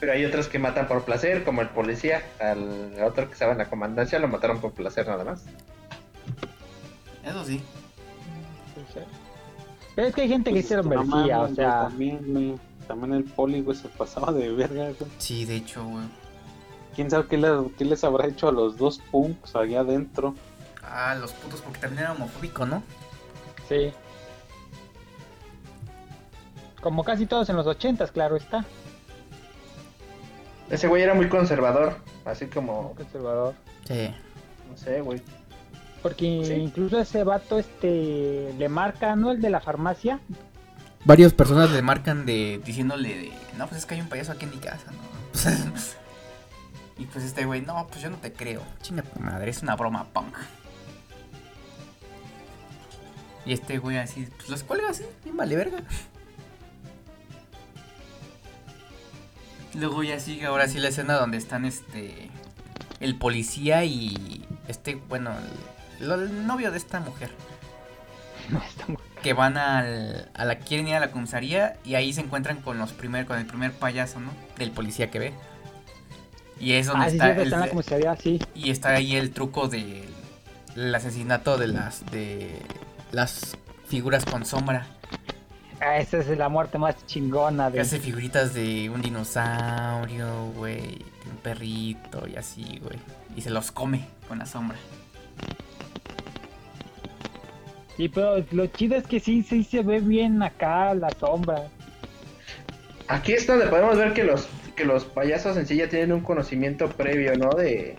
[0.00, 3.58] pero hay otras que matan por placer, como el policía, al otro que estaba en
[3.58, 5.44] la comandancia lo mataron por placer nada más.
[7.24, 7.62] Eso sí.
[9.94, 11.82] Pero es que hay gente que Pues, no merecía, o sea.
[11.82, 12.54] güey, También, güey,
[12.88, 15.10] también el poli, güey, se pasaba de verga, güey.
[15.18, 16.04] Sí, de hecho, güey.
[16.94, 20.34] ¿Quién sabe qué, le- qué les habrá hecho a los dos punks allá adentro?
[20.82, 22.82] Ah, los putos, porque también era homofóbico, ¿no?
[23.68, 23.92] Sí.
[26.82, 28.64] Como casi todos en los ochentas, claro está.
[30.68, 33.54] Ese güey era muy conservador, así como, Conservador.
[33.86, 34.10] Sí.
[34.70, 35.22] no sé, güey.
[36.02, 36.54] Porque Sí.
[36.54, 39.30] incluso ese vato este le marca, ¿no?
[39.30, 40.18] El de la farmacia.
[41.04, 44.44] Varias personas le marcan de diciéndole de, no, pues es que hay un payaso aquí
[44.44, 45.42] en mi casa, ¿no?
[47.02, 48.62] y pues este güey, no, pues yo no te creo.
[48.80, 50.36] Chinga tu madre, es una broma punk.
[53.44, 55.78] Y este güey así, pues los cuelga así, bien vale verga.
[59.74, 62.30] Luego ya sigue ahora sí la escena donde están este
[63.00, 65.32] el policía y este, bueno,
[66.00, 67.30] el, novio de esta mujer
[68.50, 72.12] No, está muy- que van al, a la quieren ir a la comisaría y ahí
[72.12, 74.30] se encuentran con los primer con el primer payaso, ¿no?
[74.58, 75.32] Del policía que ve.
[76.60, 78.40] Y es donde Ah, está, sí, el- está en la comisaría, sí.
[78.54, 80.04] y está ahí el truco del
[80.76, 82.56] el asesinato de las de
[83.10, 83.56] las
[83.88, 84.86] figuras con sombra.
[85.84, 87.80] Ah, esa es la muerte más chingona Que de...
[87.80, 92.98] hace figuritas de un dinosaurio, güey, de un perrito y así, güey.
[93.34, 94.78] Y se los come con la sombra.
[97.96, 101.64] Sí, pero lo chido es que sí, sí se ve bien acá la sombra.
[103.08, 106.20] Aquí es donde podemos ver que los que los payasos en sí ya tienen un
[106.20, 107.50] conocimiento previo, ¿no?
[107.50, 107.96] De,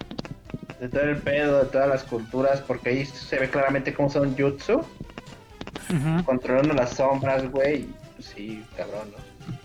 [0.79, 4.35] de todo el pedo, de todas las culturas, porque ahí se ve claramente cómo son
[4.35, 4.83] jutsu,
[6.25, 7.87] Controlando las sombras, güey.
[8.15, 9.55] Pues sí, cabrón, ¿no?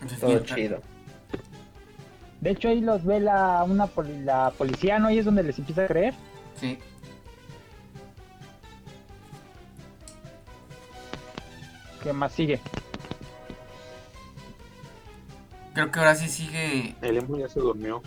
[0.00, 0.80] Entonces, Todo chido.
[2.40, 5.10] De hecho ahí los ve la, una poli- la policía, ¿no?
[5.10, 6.14] Y es donde les empieza a creer.
[6.60, 6.78] Sí.
[12.02, 12.60] ¿Qué más sigue?
[15.74, 18.02] Creo que ahora sí sigue El emo ya se durmió.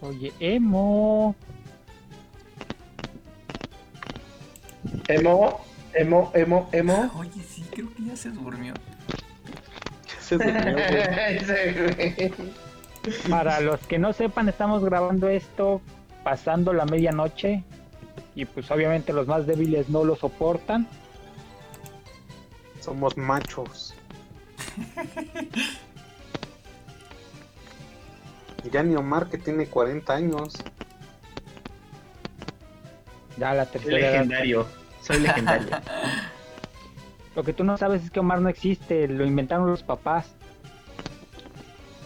[0.00, 1.34] Oye, Emo.
[5.12, 5.60] Emo,
[5.92, 7.10] emo, emo, emo.
[7.18, 8.72] Oye, sí, creo que ya se durmió.
[10.20, 12.32] Se durmió, güey.
[13.28, 15.82] Para los que no sepan, estamos grabando esto
[16.24, 17.62] pasando la medianoche.
[18.34, 20.88] Y pues obviamente los más débiles no lo soportan.
[22.80, 23.94] Somos machos.
[28.70, 30.54] Ya ni Omar que tiene 40 años.
[33.36, 34.66] Ya la tercera edad.
[35.02, 35.68] Soy legendario.
[37.36, 40.34] Lo que tú no sabes es que Omar no existe, lo inventaron los papás.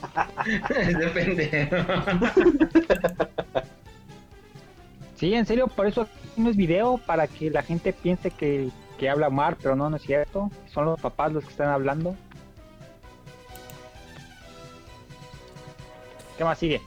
[0.99, 1.69] Depende.
[5.17, 6.07] Sí, en serio, por eso
[6.37, 9.97] no es video, para que la gente piense que, que habla Omar, pero no, no
[9.97, 10.51] es cierto.
[10.67, 12.15] Son los papás los que están hablando.
[16.37, 16.83] ¿Qué más sigue?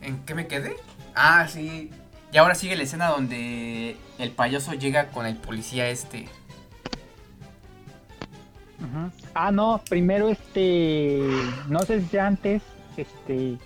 [0.00, 0.76] ¿En qué me quedé?
[1.14, 1.92] Ah, sí.
[2.32, 6.28] Y ahora sigue la escena donde el payaso llega con el policía este.
[8.80, 9.10] Ujú.
[9.34, 11.20] Ah, no, primero este,
[11.68, 12.62] no sé si sea antes,
[12.96, 13.56] este,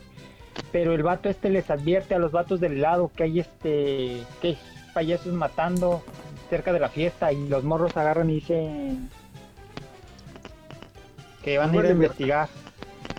[0.70, 4.48] pero el vato este les advierte a los vatos del lado que hay este, que
[4.48, 4.58] hay
[4.94, 6.02] payasos matando
[6.48, 9.10] cerca de la fiesta y los morros agarran y dicen
[11.42, 12.48] que van a ir a investigar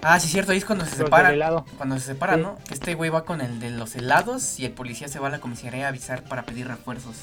[0.03, 1.63] Ah, sí, cierto, ahí es cuando se separan.
[1.77, 2.43] Cuando se separan, Sí.
[2.43, 2.57] ¿no?
[2.67, 5.31] Que este güey va con el de los helados y el policía se va a
[5.31, 7.15] la comisaría a avisar para pedir refuerzos.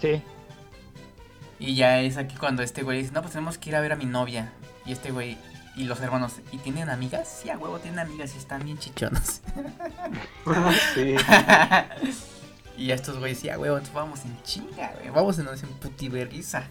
[0.00, 0.22] Sí,
[1.58, 3.92] Y ya es aquí cuando este güey dice, no, pues tenemos que ir a ver
[3.92, 4.52] a mi novia.
[4.86, 5.36] Y este güey
[5.74, 7.40] y los hermanos, ¿y tienen amigas?
[7.42, 9.42] Sí, a huevo tienen amigas y están bien chichonas.
[10.94, 11.14] sí.
[12.76, 15.10] y ya estos güeyes, sí, a huevo, entonces vamos en chinga, güey.
[15.10, 16.62] Vamos en, en putiverguiza.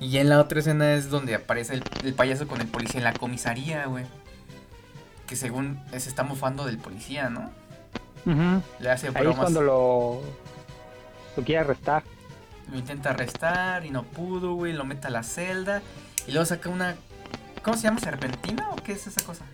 [0.00, 2.98] Y ya en la otra escena es donde aparece el, el payaso con el policía
[2.98, 4.04] en la comisaría, güey.
[5.26, 7.50] Que según se está mofando del policía, ¿no?
[8.26, 8.62] Ujú.
[8.80, 9.36] Le hace ahí es bromas.
[9.40, 10.22] cuando lo,
[11.36, 12.02] lo quiere arrestar.
[12.72, 14.72] Lo intenta arrestar y no pudo, güey.
[14.72, 15.82] Lo mete a la celda.
[16.26, 16.96] Y luego saca una.
[17.62, 18.00] ¿Cómo se llama?
[18.00, 19.44] ¿Serpentina o qué es esa cosa?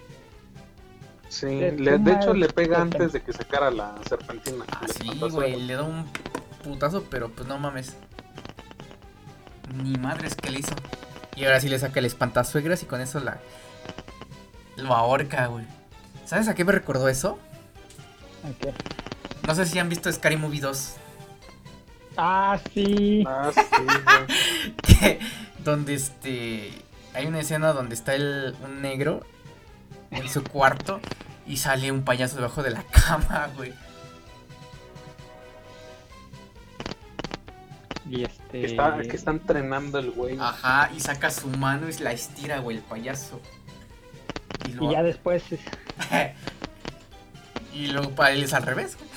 [1.28, 4.64] Sí, De le- de toma hecho le pega antes de que sacara la serpentina.
[4.70, 5.61] Ah, sí, güey.
[5.61, 6.06] Le da un
[6.62, 7.96] putazo, pero pues no mames.
[9.74, 10.74] Ni madres que le hizo.
[11.35, 13.38] Y ahora sí le saca el espantasuegras y con eso la.
[14.76, 15.64] Lo ahorca, güey.
[16.24, 17.38] ¿Sabes a qué me recordó eso?
[18.44, 18.74] Ok.
[19.46, 20.94] No sé si han visto Scary Movie 2.
[22.16, 23.24] Ah, sí.
[23.26, 24.74] Ah, sí, güey.
[24.83, 25.18] que-
[25.62, 26.70] donde este
[27.14, 29.24] hay una escena donde está el, un negro
[30.11, 31.00] en su cuarto
[31.46, 33.72] y sale un payaso debajo de la cama, güey.
[38.09, 38.61] Y este.
[38.61, 40.38] Que está, que está entrenando el güey.
[40.38, 43.40] Ajá, y saca su mano y la estira, güey, el payaso.
[44.69, 45.42] Y, ya después.
[47.75, 49.11] y luego para él es al revés, güey.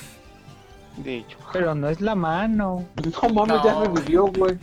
[1.04, 1.38] De hecho.
[1.52, 2.86] Pero no es la mano.
[3.22, 3.84] No mames, ya No.
[3.84, 4.58] revivió, güey.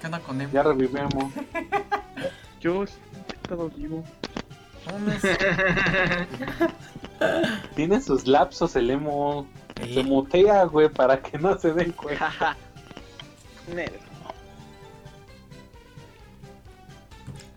[0.00, 0.50] ¿Qué onda con él?
[0.52, 1.32] Ya revivimos.
[2.60, 4.04] Yo he estado vivo.
[7.74, 9.46] Tiene sus lapsos el emo.
[9.76, 12.56] Se mutea, güey, para que no se den cuenta.
[13.74, 13.92] Nel.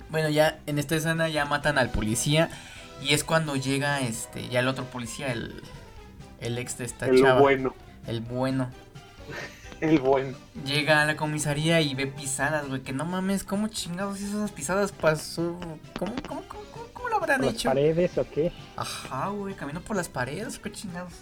[0.09, 2.49] Bueno, ya en esta escena ya matan al policía
[3.01, 5.61] y es cuando llega este ya el otro policía, el,
[6.39, 7.73] el ex de esta El chava, bueno.
[8.07, 8.69] el bueno.
[9.79, 10.35] El bueno.
[10.65, 14.51] Llega a la comisaría y ve pisadas, güey, que no mames, ¿cómo chingados hizo esas
[14.51, 15.55] pisadas pasó?
[15.99, 17.69] ¿Cómo, cómo, cómo, cómo, cómo lo habrán ¿Por las hecho?
[17.69, 18.51] paredes o qué?
[18.75, 21.13] Ajá, güey, caminó por las paredes, qué chingados.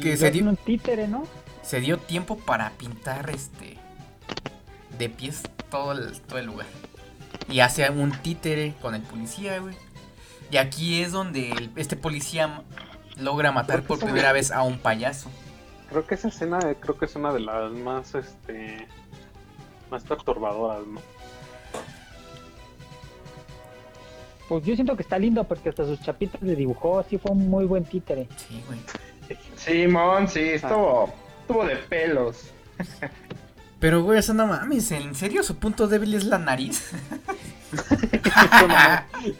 [0.00, 1.24] Que se dio, un títere, ¿no?
[1.62, 3.78] se dio tiempo para pintar este
[4.98, 6.66] de pies todo el, todo el lugar.
[7.48, 9.76] Y hace un títere con el policía, güey.
[10.50, 12.62] Y aquí es donde el- este policía
[13.16, 15.30] logra matar por primera vez a un payaso.
[15.90, 18.86] Creo que esa escena, creo que es una de las más, este,
[19.90, 21.00] más perturbadoras, ¿no?
[24.48, 27.02] Pues yo siento que está lindo porque hasta sus chapitas le dibujó.
[27.08, 28.28] Sí, fue un muy buen títere.
[28.36, 28.78] Sí, güey.
[29.56, 31.12] Simón, sí, estuvo,
[31.42, 32.50] estuvo de pelos.
[33.80, 36.90] Pero, güey, eso no mames, ¿en serio su punto débil es la nariz?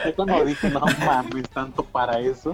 [0.04, 2.52] Yo cuando dije, no mames, tanto para eso.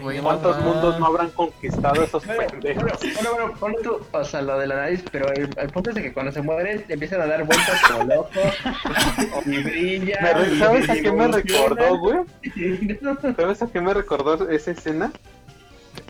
[0.00, 2.90] Güey, no ¿Cuántos mundos no habrán conquistado esos Bueno, pendejos?
[3.14, 5.96] bueno, bueno, ponle tú, o sea, lo de la nariz, pero el, el punto es
[5.96, 8.32] de que cuando se mueren empiezan a dar vueltas como locos,
[9.44, 10.18] y brilla.
[10.22, 12.18] Me re- y- ¿Sabes a qué me recordó, güey?
[13.36, 15.12] ¿Sabes a qué me recordó esa escena?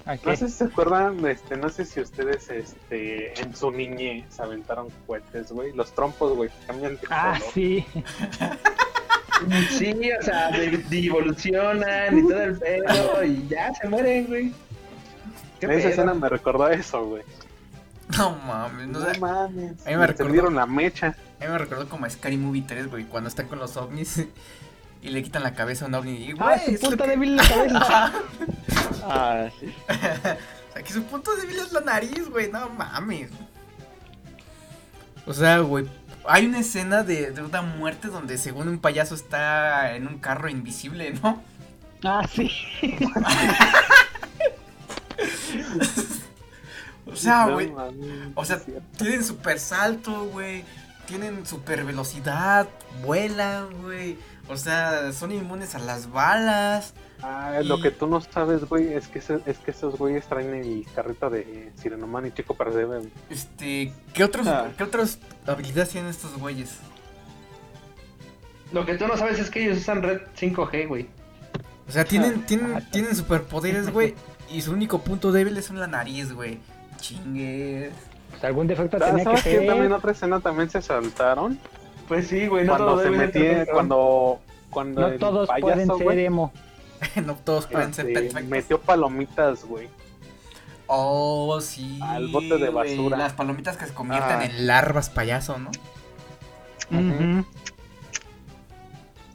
[0.09, 4.41] ¿A No sé si se acuerdan, este, no sé si ustedes, este, en su niñez
[4.41, 5.73] aventaron cohetes, güey.
[5.75, 7.53] Los trompos, güey, cambian de Ah, color.
[7.53, 7.85] sí.
[9.71, 14.53] Sí, o sea, de, de evolucionan y todo el pedo y ya se mueren, güey.
[15.61, 15.89] ¿Qué Esa pedo?
[15.91, 17.23] escena me recordó a eso, güey.
[18.17, 19.21] No mames, no No, sé.
[19.21, 19.73] mames.
[19.87, 21.09] a mí me me recordó- la mecha.
[21.41, 24.25] A mí me recordó como a Scary Movie 3, güey, cuando están con los ovnis
[25.03, 26.13] y le quitan la cabeza a un ovni.
[26.17, 27.79] Y, Ah, güey, su es lo punto que- débil en la cabeza.
[27.79, 28.13] Ajá.
[29.05, 29.75] Ah, sí.
[29.89, 32.51] O sea, que su punto débil es la nariz, güey.
[32.51, 33.31] No mames.
[35.27, 35.87] O sea, güey.
[36.27, 40.49] Hay una escena de, de una muerte donde según un payaso está en un carro
[40.51, 41.43] invisible, ¿no?
[42.05, 42.51] Ah, sí.
[47.07, 47.73] O sea, güey.
[48.35, 48.61] O sea,
[48.99, 50.65] tienen super salto, güey.
[51.07, 52.69] Tienen super velocidad.
[53.03, 54.19] Vuelan, güey.
[54.49, 56.95] O sea, son inmunes a las balas.
[57.23, 60.55] Ah, lo que tú no sabes, güey, es que, ese- es que esos güeyes traen
[60.55, 62.85] el carrito de Sirenoman y Chico Percebe.
[62.99, 63.11] güey.
[63.29, 64.69] Este, ¿qué otros, Ah.
[64.77, 66.77] ¿qué otras habilidades tienen estos güeyes?
[68.73, 71.09] Lo que tú no sabes es que ellos usan red 5G, güey.
[71.89, 74.15] O sea, tienen, Ah, tienen, ah, tienen superpoderes, güey.
[74.51, 76.59] Y su único punto débil es en la nariz, güey.
[77.01, 77.93] Chingues.
[78.31, 79.57] Pues algún defecto Ah, tenía que ¿Sabes qué?
[79.67, 79.93] También ser.
[79.93, 81.59] otra escena también se saltaron.
[82.09, 84.41] Pues sí, güey, no cuando se metía, cuando,
[84.71, 86.53] cuando No el todos payaso, pueden ser güey, emo.
[87.25, 88.51] no todos pueden ser este, perfectos.
[88.51, 89.89] metió palomitas, güey.
[90.87, 92.01] Oh, sí.
[92.03, 93.19] Al bote de güey, basura.
[93.19, 94.45] Las palomitas que se convierten Ah.
[94.47, 95.71] en larvas payaso, ¿no?
[96.91, 97.45] Ujú.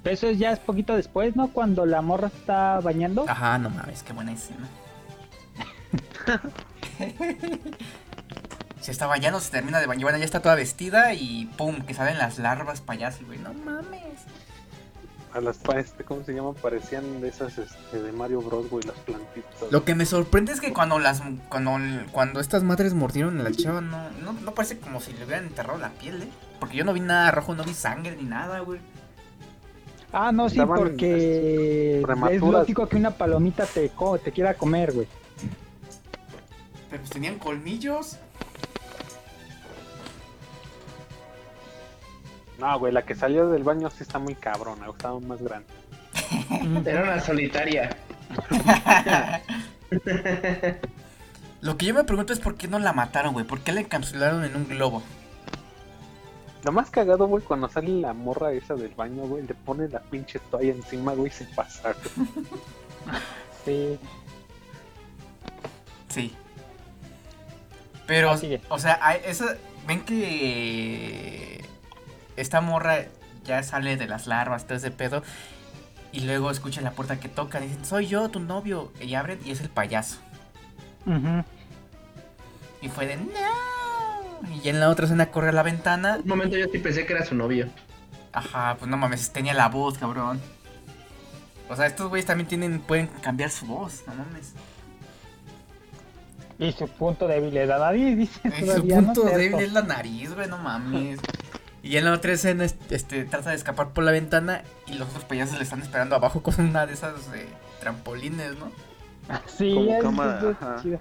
[0.01, 1.49] Pero Eso ya es poquito después, ¿no?
[1.49, 3.25] Cuando la morra está bañando.
[3.27, 4.67] Ajá, no mames, qué buena escena.
[8.83, 11.93] se está bañando, se termina de bañar, bueno, ya está toda vestida y pum, que
[11.93, 13.39] salen las larvas payaso, güey.
[13.39, 14.01] No mames.
[15.33, 16.53] A las pa- este, ¿cómo se llama?
[16.53, 19.71] Parecían de esas este, de Mario Bros, güey, las plantitas.
[19.71, 21.71] Lo que me sorprende es que cuando las cuando,
[22.11, 25.45] cuando estas madres mordieron a la chava no, no, no parece como si le hubieran
[25.45, 26.27] enterrado la piel, ¿eh?
[26.59, 28.79] Porque yo no vi nada rojo, no vi sangre ni nada, güey.
[30.11, 34.91] Ah, no, sí, Estaban, porque es lógico que una palomita te, co- te quiera comer,
[34.93, 35.07] güey.
[36.91, 38.17] Pero pues tenían colmillos.
[42.59, 45.67] No, güey, la que salió del baño sí está muy cabrona, estaba más grande.
[46.89, 47.97] Era una solitaria.
[51.61, 53.45] Lo que yo me pregunto es por qué no la mataron, güey.
[53.45, 55.01] ¿Por qué la encapsularon en un globo?
[56.63, 59.99] Lo más cagado, güey, cuando sale la morra esa del baño, güey, le pone la
[59.99, 61.95] pinche toalla encima, güey, sin pasar.
[63.65, 63.97] Sí.
[66.09, 66.33] Sí.
[68.05, 68.33] Pero,
[68.69, 69.55] o sea, hay- esa,
[69.87, 71.52] ven que
[72.37, 73.05] esta morra
[73.45, 75.23] ya sale de las larvas, todo ese pedo.
[76.11, 77.59] Y luego escucha la puerta que toca.
[77.59, 78.91] y Dicen, soy yo, tu novio.
[79.01, 80.17] Y abren y es el payaso.
[82.81, 84.53] Y fue de, no.
[84.63, 86.19] Y en la otra escena corre a la ventana.
[86.21, 87.67] Un momento yo sí pensé que era su novio.
[88.31, 90.39] Ajá, pues no mames, tenía la voz, cabrón.
[91.69, 94.53] O sea, estos güeyes también tienen, pueden cambiar su voz, no mames.
[96.59, 98.39] Y su punto débil es la nariz, dice.
[98.43, 101.19] Eh, Su punto débil es la nariz, güey, no mames.
[101.83, 105.25] Y en la otra escena, este, trata de escapar por la ventana y los otros
[105.25, 107.45] payasos le están esperando abajo con una de esas eh,
[107.81, 108.71] trampolines, ¿no?
[109.47, 110.75] Sí, Como es- cama, es- es ajá.
[110.81, 110.99] chida.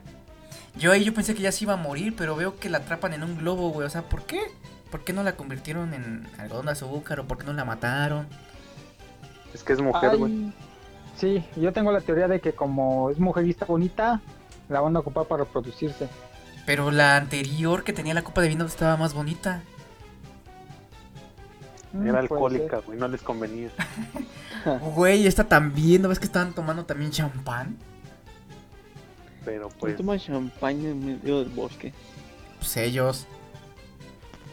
[0.76, 3.12] Yo ahí yo pensé que ya se iba a morir, pero veo que la atrapan
[3.14, 3.86] en un globo, güey.
[3.86, 4.40] O sea, ¿por qué?
[4.90, 8.26] ¿Por qué no la convirtieron en algodón de azúcar o por qué no la mataron?
[9.54, 10.52] Es que es mujer, güey.
[11.16, 14.20] Sí, yo tengo la teoría de que como es mujer y está bonita,
[14.68, 16.08] la van a ocupar para reproducirse.
[16.66, 19.62] Pero la anterior que tenía la copa de vino estaba más bonita.
[21.92, 23.70] Mm, Era alcohólica, güey, no les convenía.
[24.94, 27.76] Güey, esta también, ¿no ves que estaban tomando también champán?
[29.44, 29.78] Pero Pues...
[29.80, 31.92] pues, Toma champaña en medio del bosque.
[32.58, 33.26] Pues ellos.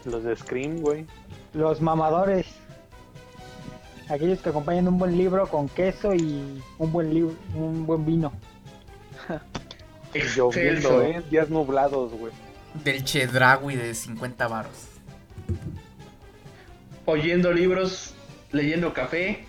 [0.04, 1.06] los de Scream, güey.
[1.54, 2.46] Los mamadores.
[4.08, 8.32] Aquellos que acompañan un buen libro con queso y un buen libro, un buen vino.
[10.36, 11.22] Lloviendo, eh.
[11.30, 12.32] Días nublados, güey.
[12.82, 14.72] Del Chedragui de 50 varos.
[17.06, 18.14] Oyendo libros,
[18.52, 19.44] leyendo café,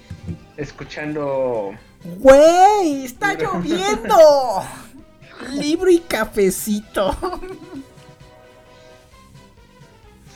[0.57, 1.73] escuchando.
[2.03, 3.05] ¡Güey!
[3.05, 4.63] ¡Está lloviendo!
[5.51, 7.15] Libro y cafecito.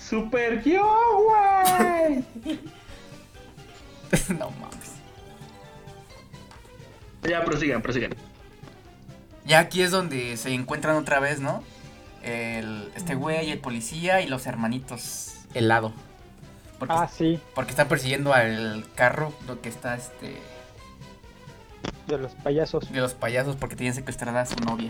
[0.07, 0.87] ¡Super yo,
[1.25, 2.23] güey!
[4.37, 4.91] no mames.
[7.23, 8.15] ya, prosigan, prosigan.
[9.45, 11.63] Ya aquí es donde se encuentran otra vez, ¿no?
[12.23, 15.93] El, este güey, el policía y los hermanitos helado.
[16.79, 20.37] Porque, Ah, sí, porque están persiguiendo al carro lo que está este
[22.07, 22.91] de los payasos.
[22.91, 24.89] de los payasos porque tienen secuestrada a su novia.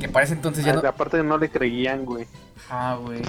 [0.00, 0.88] Que parece entonces ya Ah, no.
[0.88, 2.26] Aparte no le creían, güey.
[2.68, 3.22] Ah, güey.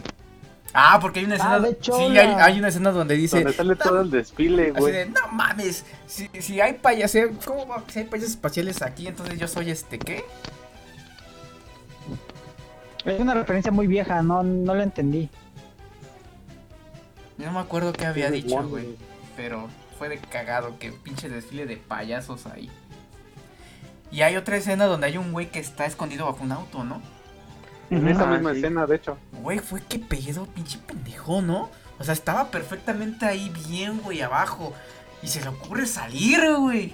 [0.73, 1.55] Ah, porque hay una escena.
[1.63, 3.37] Ah, hecho, sí, hay, hay una escena donde dice.
[3.37, 4.93] Donde sale todo el desfile, güey.
[4.93, 7.83] de, no mames, si, si hay payasos, ¿cómo va?
[7.87, 10.25] Si hay payasos espaciales aquí, entonces yo soy este, ¿qué?
[13.05, 15.29] Es una referencia muy vieja, no, no la entendí.
[17.38, 18.95] Yo no me acuerdo qué había Sí, dicho, güey.
[19.36, 19.67] Pero
[19.97, 22.69] fue de cagado, que pinche desfile de payasos ahí.
[24.11, 27.01] Y hay otra escena donde hay un güey que está escondido bajo un auto, ¿no?
[27.89, 28.57] En esa Ah, misma sí.
[28.57, 29.17] escena, de hecho.
[29.41, 31.69] Güey, fue que pedo, pinche pendejo, ¿no?
[31.99, 34.73] O sea, estaba perfectamente ahí bien, güey, abajo.
[35.21, 36.93] Y se le ocurre salir, güey.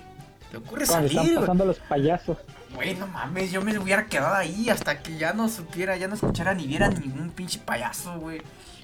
[0.51, 1.39] Le ocurre Cuando están salir, güey.
[1.41, 2.37] pasando los payasos.
[2.75, 6.15] Güey, no mames, yo me hubiera quedado ahí hasta que ya no supiera, ya no
[6.15, 8.41] escuchara ni viera ningún pinche payaso, güey.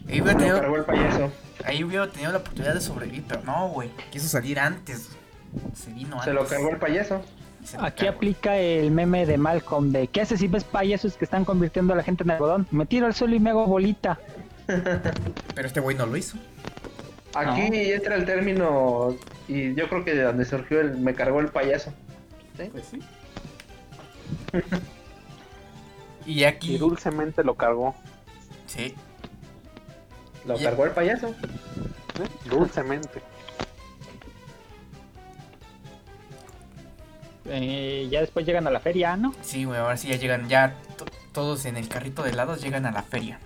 [0.07, 1.31] Ahí hubiera, tenido, cargó el payaso.
[1.65, 3.89] ahí hubiera tenido la oportunidad de sobrevivir, pero no, güey.
[4.11, 5.09] Quiso salir antes.
[5.73, 6.25] Se vino antes.
[6.25, 7.21] Se lo cargó el payaso.
[7.79, 8.17] Aquí cargó.
[8.17, 11.95] aplica el meme de Malcolm de ¿qué haces si ves payasos que están convirtiendo a
[11.97, 12.67] la gente en algodón?
[12.71, 14.19] Me tiro al suelo y me hago bolita.
[14.67, 16.37] Pero este güey no lo hizo.
[17.33, 17.75] Aquí No.
[17.75, 19.15] entra el término
[19.47, 21.93] y yo creo que de donde surgió el me cargó el payaso.
[22.55, 22.99] Pues sí.
[26.25, 26.77] Y Y aquí.
[26.77, 27.95] dulcemente lo cargó.
[28.67, 28.93] Sí.
[30.45, 31.27] Lo cargó el payaso.
[31.29, 31.33] ¿eh?
[32.49, 33.21] Dulcemente.
[37.45, 39.33] Eh, ya después llegan a la feria, ¿no?
[39.41, 42.85] Sí, güey, ahora sí ya llegan, ya to- todos en el carrito de helados llegan
[42.85, 43.39] a la feria.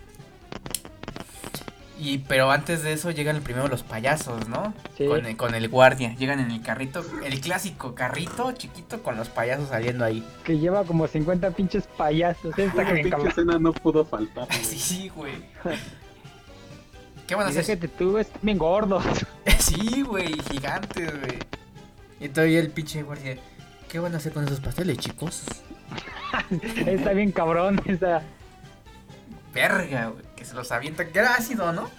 [2.02, 4.74] Y pero antes de eso llegan primero los payasos, ¿no?
[4.98, 5.06] Sí.
[5.06, 9.30] Con, el, con el guardia, llegan en el carrito, el clásico carrito chiquito con los
[9.30, 10.26] payasos saliendo ahí.
[10.44, 12.58] Que lleva como 50 pinches payasos.
[12.58, 14.48] Esa bien pinche escena no pudo faltar.
[14.48, 14.64] güey.
[14.64, 15.34] Sí, sí, güey.
[17.28, 17.66] ¿Qué van a hacer?
[17.68, 19.04] déjate tú, están bien gordos.
[19.60, 21.40] Sí, güey, gigantes, güey.
[22.20, 23.38] Y todavía el pinche guardia.
[23.88, 25.44] ¿Qué van a hacer con esos pasteles, chicos?
[26.88, 27.80] Está bien cabrón.
[27.86, 28.24] Está...
[29.54, 30.24] Verga, güey.
[30.36, 31.12] Que se los avientan.
[31.12, 31.90] Que era ácido, ¿no?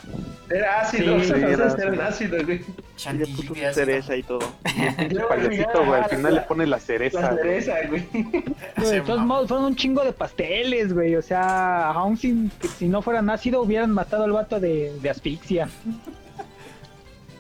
[0.51, 2.03] Era ácido, Sí, esos era ácido.
[2.03, 2.57] ácido, güey.
[2.59, 3.75] Y le Chantilly puso de ácido.
[3.87, 4.41] cereza y todo.
[4.99, 6.01] Pinche payasito, güey.
[6.03, 7.21] Al final le pone la cereza.
[7.21, 7.43] La güey.
[7.63, 8.09] cereza, güey.
[8.77, 11.15] Güey, de todos modos, fueron un chingo de pasteles, güey.
[11.17, 15.11] O sea, aún sin, que si no fueran ácido, hubieran matado al vato de, de
[15.11, 15.69] asfixia.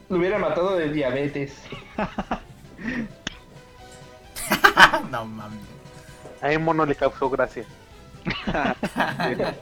[0.09, 1.55] Lo hubiera matado de diabetes.
[5.11, 5.59] no mames.
[6.41, 7.65] A Emo no le causó gracia.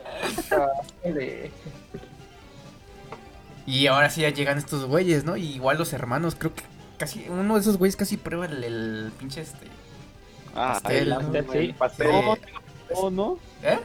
[3.67, 5.37] Y ahora sí ya llegan estos güeyes, ¿no?
[5.37, 6.63] Y igual los hermanos, creo que
[6.99, 7.27] casi.
[7.29, 9.67] Uno de esos güeyes casi prueba el, el pinche este.
[10.55, 11.53] Ah, Pastel, el- ¿no?
[11.53, 11.59] sí.
[11.59, 12.11] El pastel.
[12.91, 13.39] No, no.
[13.63, 13.79] ¿Eh?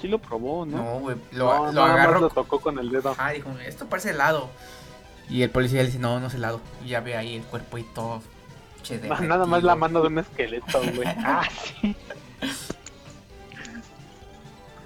[0.00, 0.76] Sí lo probó, ¿no?
[0.78, 1.16] No, güey.
[1.32, 2.20] Lo, No, agarró.
[2.20, 3.10] lo tocó con el dedo.
[3.10, 4.48] Ajá, dijo, esto parece helado.
[5.28, 6.60] Y el policía le dice, no, no es helado.
[6.84, 8.22] Y ya ve ahí el cuerpo y todo.
[8.82, 11.08] Che, nada más la mano de un esqueleto, güey.
[11.18, 11.42] Ah,
[11.80, 11.94] sí.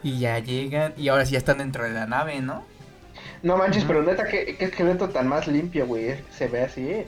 [0.03, 0.94] Y ya llegan.
[0.96, 2.64] Y ahora sí ya están dentro de la nave, ¿no?
[3.42, 6.14] No manches, pero neta, qué, qué esqueleto tan más limpio, güey.
[6.30, 7.07] Se ve así, ¿eh?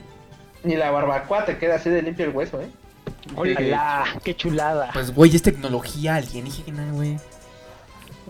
[0.63, 2.67] Ni la barbacoa te queda así de limpio el hueso, ¿eh?
[3.35, 4.05] ¡Hola!
[4.23, 4.89] ¡Qué chulada!
[4.93, 7.17] Pues, güey, es tecnología alienígena, güey.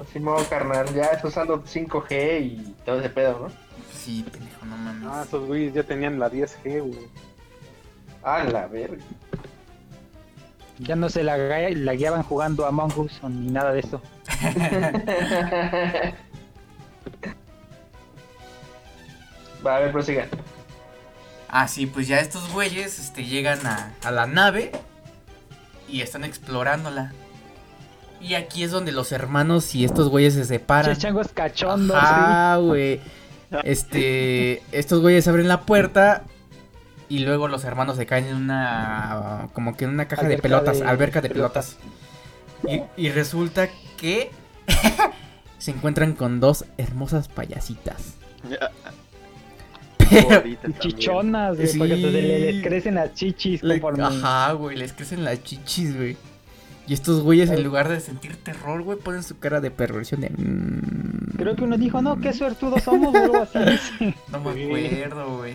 [0.02, 3.64] Así modo carnal, ya es usando 5G y todo ese pedo, ¿no?
[3.94, 5.08] Sí, pendejo, no mames.
[5.12, 7.08] Ah, esos güeyes ya tenían la 10G, güey.
[8.24, 9.04] A la verga.
[10.80, 13.82] Ya no se la, gu- la guiaban jugando a Among Us o ni nada de
[13.82, 14.02] eso.
[19.66, 20.28] Va, a ver, prosigan.
[21.50, 24.72] Ah, sí, pues ya estos güeyes este, llegan a, a la nave
[25.88, 27.14] y están explorándola.
[28.20, 30.98] Y aquí es donde los hermanos y estos güeyes se separan.
[30.98, 31.98] Changos cachondos.
[32.00, 33.02] Ah, güey.
[33.64, 36.24] Este, estos güeyes abren la puerta
[37.10, 40.80] y luego los hermanos se caen en una, como que en una caja de pelotas,
[40.80, 41.78] de alberca de pelotas.
[42.68, 44.32] Y, y resulta que
[45.58, 48.16] se encuentran con dos hermosas payasitas.
[49.98, 50.44] Pero,
[50.80, 51.78] chichonas, güey, Sí.
[51.78, 54.04] porque le- les crecen las chichis le- conforme.
[54.04, 56.18] ajá, güey, les crecen las chichis, güey.
[56.86, 60.30] Y estos güeyes en lugar de sentir terror, güey, ponen su cara de perversión de...
[60.32, 63.60] mm, Creo que uno dijo, no, qué suertudos somos, así.
[64.00, 64.16] dice.
[64.30, 65.54] No me acuerdo, güey.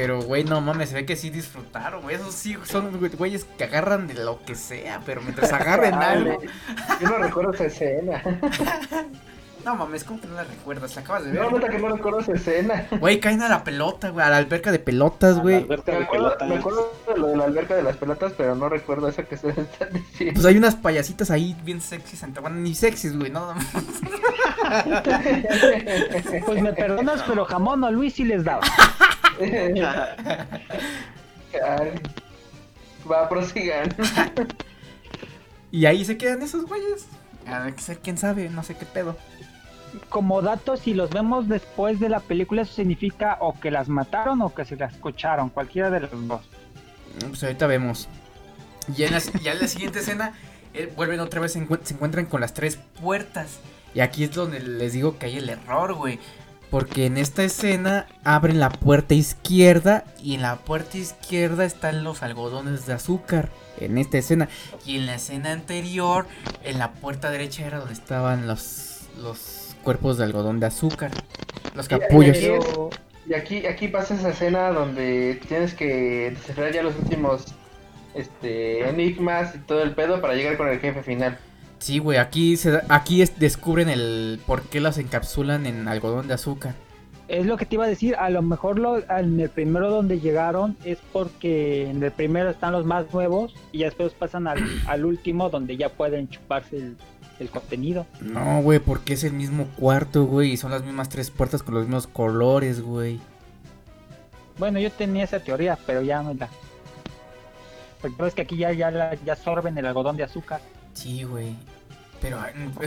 [0.00, 2.14] Pero, güey, no mames, se ve que sí disfrutaron, güey.
[2.14, 6.40] Esos sí son güey- güeyes que agarran de lo que sea, pero mientras agarren algo.
[7.00, 8.22] Yo no recuerdo esa escena.
[9.64, 10.94] No mames, ¿cómo que no la recuerdas?
[10.96, 11.42] La acabas de ver.
[11.42, 12.86] No, neta que no recuerdo esa escena.
[13.00, 15.56] Güey, caen a la pelota, güey, a la alberca de pelotas, La güey.
[15.56, 16.48] alberca Me de acuerdo, pelotas.
[16.48, 19.36] me acuerdo de lo de la alberca de las pelotas, pero no recuerdo eso que
[19.36, 20.34] se están diciendo.
[20.34, 23.54] Pues hay unas payasitas ahí bien sexys, ante- bueno, ni sexys, güey, no.
[26.46, 28.62] Pues me perdonas, pero jamón a Luis sí les daba.
[33.10, 33.94] Va, prosigan.
[35.70, 37.06] Y ahí se quedan esos güeyes.
[37.46, 39.16] A ver, quién sabe, no sé qué pedo.
[40.10, 44.42] Como datos, si los vemos después de la película, eso significa o que las mataron
[44.42, 46.42] o que se las cocharon, cualquiera de los dos.
[47.26, 48.08] Pues ahorita vemos.
[48.96, 50.34] Y en la, ya en la siguiente escena,
[50.74, 53.60] eh, vuelven otra vez, se, encuent- se encuentran con las tres puertas.
[53.94, 56.18] Y aquí es donde les digo que hay el error, güey.
[56.70, 62.22] Porque en esta escena abren la puerta izquierda y en la puerta izquierda están los
[62.22, 63.48] algodones de azúcar.
[63.80, 64.48] En esta escena.
[64.84, 66.26] Y en la escena anterior,
[66.64, 71.10] en la puerta derecha era donde estaban los, los cuerpos de algodón de azúcar.
[71.74, 72.36] Los y capullos.
[72.36, 77.54] aquí Y aquí, aquí pasa esa escena donde tienes que descifrar ya los últimos
[78.14, 81.38] este, enigmas y todo el pedo para llegar con el jefe final.
[81.78, 86.34] Sí, güey, aquí, se, aquí es- descubren el por qué las encapsulan en algodón de
[86.34, 86.74] azúcar.
[87.28, 90.18] Es lo que te iba a decir, a lo mejor lo, en el primero donde
[90.18, 95.04] llegaron es porque en el primero están los más nuevos y después pasan al, al
[95.04, 96.96] último donde ya pueden chuparse el,
[97.38, 98.06] el contenido.
[98.22, 101.74] No, güey, porque es el mismo cuarto, güey, y son las mismas tres puertas con
[101.74, 103.20] los mismos colores, güey.
[104.58, 106.48] Bueno, yo tenía esa teoría, pero ya me la...
[108.00, 110.60] Porque es que aquí ya, ya, la- ya sorben el algodón de azúcar.
[110.98, 111.54] Sí, güey.
[112.20, 112.38] Pero,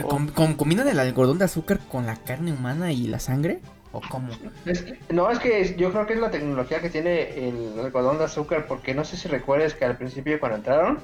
[0.04, 0.08] Oh.
[0.08, 3.60] ¿com- com- ¿combinan el algodón de azúcar con la carne humana y la sangre?
[3.92, 4.28] ¿O cómo?
[4.66, 8.24] Es no, es que yo creo que es la tecnología que tiene el algodón de
[8.24, 10.98] azúcar, porque no sé si recuerdas que al principio cuando entraron,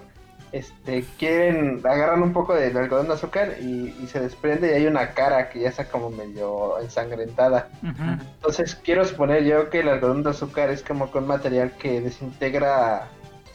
[0.53, 4.87] este, quieren, agarran un poco del algodón de azúcar y, y se desprende y hay
[4.87, 7.69] una cara que ya está como medio ensangrentada.
[7.83, 12.01] Entonces quiero suponer yo que el algodón de azúcar es como que un material que
[12.01, 13.09] desintegra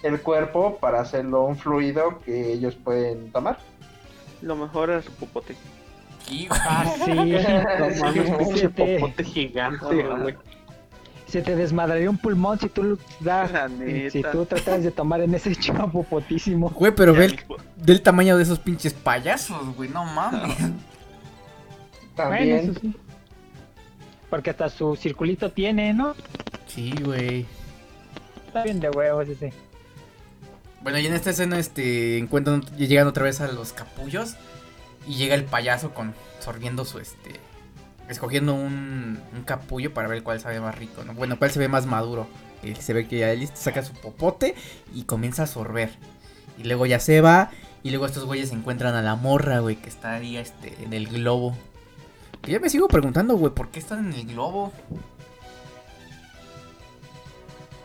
[0.03, 3.57] el cuerpo para hacerlo un fluido que ellos pueden tomar.
[4.41, 5.55] Lo mejor era su popote.
[6.51, 7.11] Ah, sí.
[8.63, 10.35] No popote gigante, güey.
[11.27, 14.09] se te desmadraría un pulmón si tú das, La neta.
[14.09, 16.69] si tú tratas de tomar en ese chapo potísimo.
[16.69, 17.39] Güey, pero ve el,
[17.77, 20.57] del tamaño de esos pinches payasos, güey, no mames.
[22.15, 22.57] También.
[22.57, 22.95] Bueno, eso sí.
[24.29, 26.15] Porque hasta su circulito tiene, ¿no?
[26.67, 27.45] Sí, güey.
[28.47, 29.53] Está bien de huevos ese.
[30.83, 34.35] Bueno, y en esta escena, este, encuentran, llegan otra vez a los capullos
[35.07, 37.39] y llega el payaso con, sorbiendo su, este,
[38.09, 41.13] escogiendo un, un capullo para ver cuál sabe más rico, ¿no?
[41.13, 42.27] Bueno, cuál se ve más maduro.
[42.61, 44.55] Y se ve que ya listo, saca su popote
[44.93, 45.91] y comienza a sorber.
[46.57, 47.51] Y luego ya se va
[47.83, 51.07] y luego estos güeyes encuentran a la morra, güey, que está ahí, este, en el
[51.07, 51.55] globo.
[52.45, 54.71] Y yo me sigo preguntando, güey, ¿por qué están en el globo?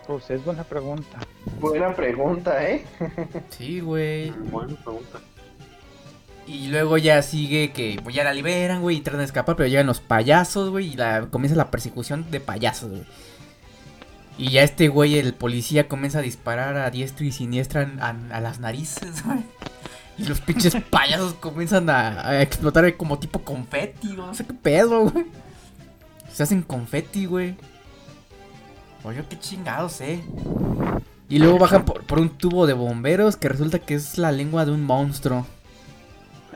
[0.09, 1.19] Pues es buena pregunta.
[1.61, 2.83] Buena pregunta, ¿eh?
[3.51, 4.31] Sí, güey.
[4.31, 5.19] Buena pregunta.
[6.47, 9.69] Y luego ya sigue que pues, ya la liberan, güey, y tratan de escapar, pero
[9.69, 13.05] llegan los payasos, güey, y la, comienza la persecución de payasos, güey.
[14.39, 18.41] Y ya este güey, el policía, comienza a disparar a diestro y siniestra a, a
[18.41, 19.41] las narices, güey.
[20.17, 24.55] Y los pinches payasos comienzan a, a explotar como tipo confeti, güey, no sé qué
[24.55, 25.27] pedo, güey.
[26.33, 27.57] Se hacen confeti, güey.
[29.05, 30.23] O yo qué chingados, eh.
[31.29, 34.65] Y luego bajan por, por un tubo de bomberos que resulta que es la lengua
[34.65, 35.47] de un monstruo.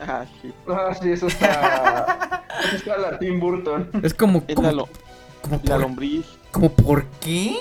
[0.01, 0.51] Ah, sí.
[0.67, 2.41] Ah, sí, eso está.
[2.65, 3.89] eso está la Tim Burton.
[4.01, 4.89] Es como, Es como, la, lo-
[5.41, 6.25] como la por, lombriz.
[6.51, 7.55] como por qué.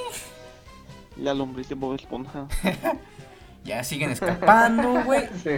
[1.18, 2.46] La lombriz de Bob Esponja.
[3.64, 5.28] Ya siguen escapando, güey.
[5.44, 5.50] Sí.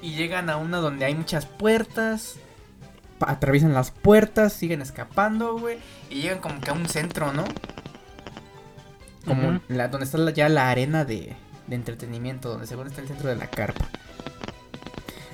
[0.00, 2.36] Y llegan a una donde hay muchas puertas.
[3.20, 5.76] Atraviesan las puertas, siguen escapando, güey.
[6.08, 7.44] Y llegan como que a un centro, ¿no?
[9.28, 13.08] Como la, donde está la- ya la arena de, de entretenimiento, donde según está el
[13.08, 13.86] centro de la carpa.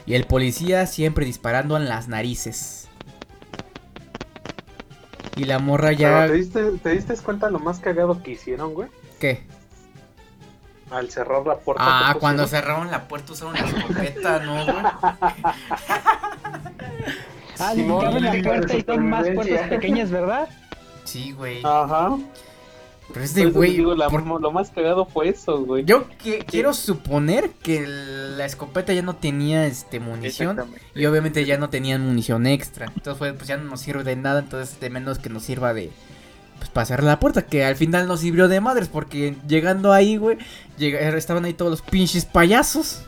[0.07, 2.89] Y el policía siempre disparando en las narices.
[5.37, 6.27] Y la morra Pero ya...
[6.27, 8.89] ¿te, diste, ¿Te diste cuenta lo más cagado que hicieron, güey?
[9.19, 9.43] ¿Qué?
[10.91, 11.83] Al cerrar la puerta.
[11.85, 14.77] Ah, ¿qué cuando cerraron la puerta usaron la escopeta, ¿no, güey?
[17.61, 20.49] Ah, abren la puerta y son más puertas pequeñas, ¿verdad?
[21.05, 21.61] Sí, güey.
[21.65, 22.17] Ajá.
[23.13, 23.83] Pero este güey...
[24.11, 25.85] por- lo más cagado fue eso, güey.
[25.85, 30.59] Yo que- quiero suponer que la escopeta ya no tenía este munición
[30.95, 32.87] y obviamente ya no tenían munición extra.
[32.87, 35.75] Entonces fue, pues ya no nos sirve de nada, entonces de menos que nos sirva
[35.75, 35.91] de
[36.73, 40.39] pues cerrar la puerta, que al final nos sirvió de madres porque llegando ahí, güey,
[40.79, 43.03] llega- estaban ahí todos los pinches payasos.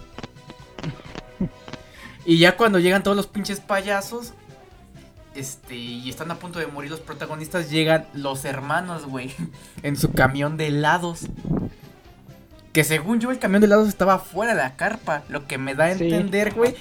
[2.29, 4.33] Y ya cuando llegan todos los pinches payasos,
[5.37, 9.35] este, y están a punto de morir los protagonistas, llegan los hermanos, güey,
[9.83, 11.27] en su camión de helados.
[12.73, 15.75] Que según yo el camión de helados estaba fuera de la carpa, lo que me
[15.75, 16.75] da a entender, güey,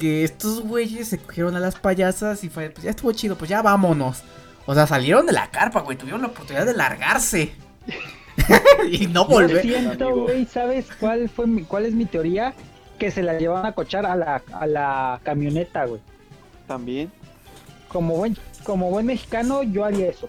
[0.00, 3.48] que estos güeyes se cogieron a las payasas y fue, pues ya estuvo chido, pues
[3.48, 4.22] ya vámonos.
[4.66, 7.52] O sea, salieron de la carpa, güey, tuvieron la oportunidad de largarse.
[8.90, 9.62] y no Yo volver.
[9.62, 10.22] siento, amigo.
[10.24, 12.54] güey, ¿sabes cuál fue mi- cuál es mi teoría?
[12.98, 16.00] Que se la llevaban a cochar a la, a la camioneta, güey.
[16.66, 17.10] También.
[17.92, 20.28] Como buen, como buen mexicano, yo haría eso.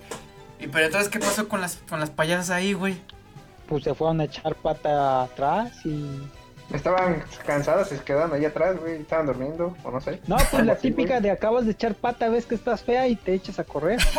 [0.59, 2.97] Y pero entonces, ¿qué pasó con las, con las payasas ahí, güey?
[3.67, 6.21] Pues se fueron a echar pata atrás y
[6.71, 10.19] Estaban cansados, se quedaron ahí atrás, güey, estaban durmiendo, o no sé.
[10.27, 11.21] No, pues la así, típica güey.
[11.23, 13.99] de acabas de echar pata, ves que estás fea y te echas a correr.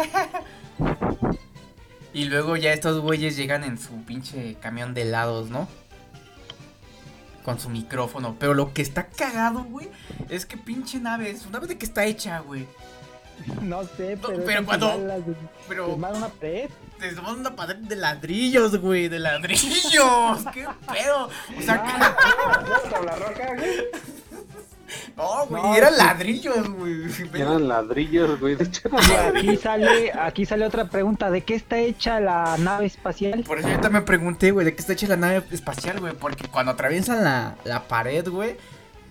[2.12, 5.66] Y luego ya estos güeyes llegan en su pinche camión de helados, ¿no?
[7.44, 8.36] Con su micrófono.
[8.38, 9.88] Pero lo que está cagado, güey,
[10.28, 12.68] es que pinche nave, es una nave de que está hecha, güey.
[13.62, 14.64] No sé, No, pero.
[14.64, 15.34] cuando- igual las de-
[15.68, 16.70] Pero te mandan una pared.
[16.98, 20.44] te toman una pared de ladrillos, güey, de ladrillos.
[20.52, 21.28] ¿Qué pedo?
[21.58, 22.90] O sea, que...
[22.90, 23.70] tabla roca, güey.
[25.16, 25.98] No, güey, No, eran sí.
[25.98, 26.94] ladrillos, güey.
[27.34, 28.54] Eran ladrillos, güey.
[28.54, 28.88] De hecho,
[29.34, 33.42] aquí sale, aquí sale otra pregunta, ¿de qué está hecha la nave espacial?
[33.44, 36.12] Por eso yo también me pregunté, güey, de qué está hecha la nave espacial, güey.
[36.14, 38.56] Porque cuando atraviesan la, la pared, güey,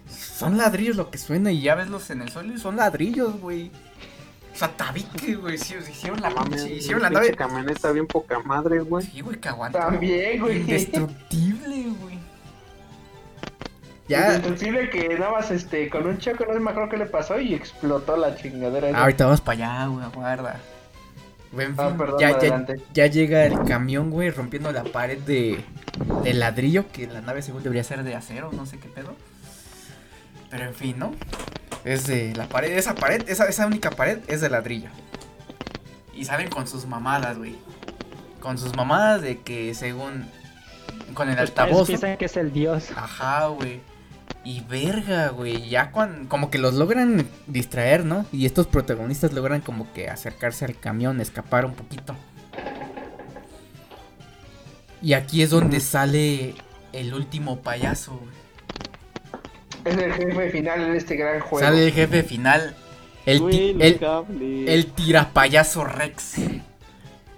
[0.07, 3.39] son ladrillos lo que suena y ya ves los en el suelo y son ladrillos,
[3.41, 3.71] güey.
[4.66, 5.57] Sea, tabique, güey.
[5.57, 7.34] Sí, hicieron la mames, pinche, hicieron la nave.
[7.36, 9.05] camioneta bien poca madre, güey.
[9.05, 9.80] Sí, güey, que aguanta.
[9.80, 10.57] También, güey.
[10.61, 12.20] Indestructible, güey.
[14.07, 14.20] Ya.
[14.20, 14.36] Ya.
[14.36, 17.53] Indestructible que nada más este, con un choque no me acuerdo qué le pasó y
[17.53, 18.89] explotó la chingadera.
[18.93, 20.59] Ah, ahorita vamos para allá, güey, aguarda.
[21.51, 25.64] Güey, en Ah, perdón, ya, ya llega el camión, güey, rompiendo la pared de,
[26.24, 29.16] de ladrillo, que la nave según debería ser de acero, no sé qué pedo.
[30.49, 31.14] Pero en fin, ¿no?
[31.86, 34.90] Es de la pared, esa pared, esa, esa única pared es de ladrillo.
[36.14, 37.56] Y salen con sus mamadas, güey.
[38.40, 40.26] Con sus mamadas de que según...
[41.14, 41.88] Con el altavoz.
[41.88, 42.90] piensan que es el dios.
[42.96, 43.82] Ajá, güey.
[44.44, 45.70] Y verga, güey.
[45.70, 46.28] Ya cuando.
[46.28, 48.26] Como que los logran distraer, ¿no?
[48.32, 52.16] Y estos protagonistas logran como que acercarse al camión, escapar un poquito.
[55.02, 56.56] Y aquí es donde sale
[56.94, 58.43] el último payaso, güey.
[59.86, 61.66] Es el jefe final en este gran juego.
[61.66, 62.76] Sale el jefe final.
[63.26, 64.70] El, ti- Güey, el, cables.
[64.70, 66.36] el tirapayaso Rex.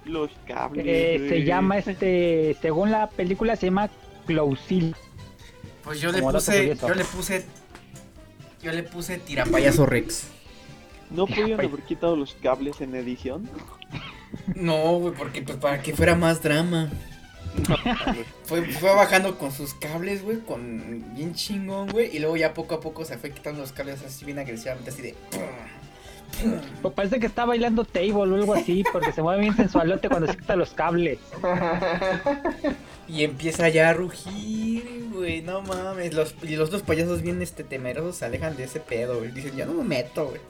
[0.04, 0.84] Los cables.
[0.86, 3.90] Eh, se llama este, según la película se llama
[4.26, 4.94] Clousil.
[5.84, 6.76] Pues yo le Como puse.
[6.76, 7.44] Yo le puse.
[8.62, 10.28] Yo le puse tirapayaso Rex.
[11.10, 13.48] ¿No pudieron haber quitado los cables en edición?
[14.56, 16.90] No, güey, porque pues para que fuera más drama.
[18.44, 22.14] Fue, fue bajando con sus cables, güey, con bien chingón, güey.
[22.14, 25.02] Y luego ya poco a poco se fue quitando los cables así bien agresivamente, así
[25.02, 25.14] de.
[26.82, 30.26] Pues parece que está bailando table o algo así, porque se mueve bien sensualote cuando
[30.26, 31.18] se quita los cables.
[33.08, 36.12] Y empieza ya a rugir, güey, no mames.
[36.12, 39.30] Los, y los dos payasos bien este, temerosos se alejan de ese pedo, güey.
[39.30, 40.40] Dicen, ya no me meto, güey.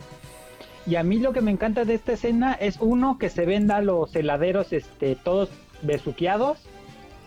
[0.87, 3.83] Y a mí lo que me encanta de esta escena es uno que se venda
[3.83, 5.51] los heladeros este todos
[5.83, 6.59] besuqueados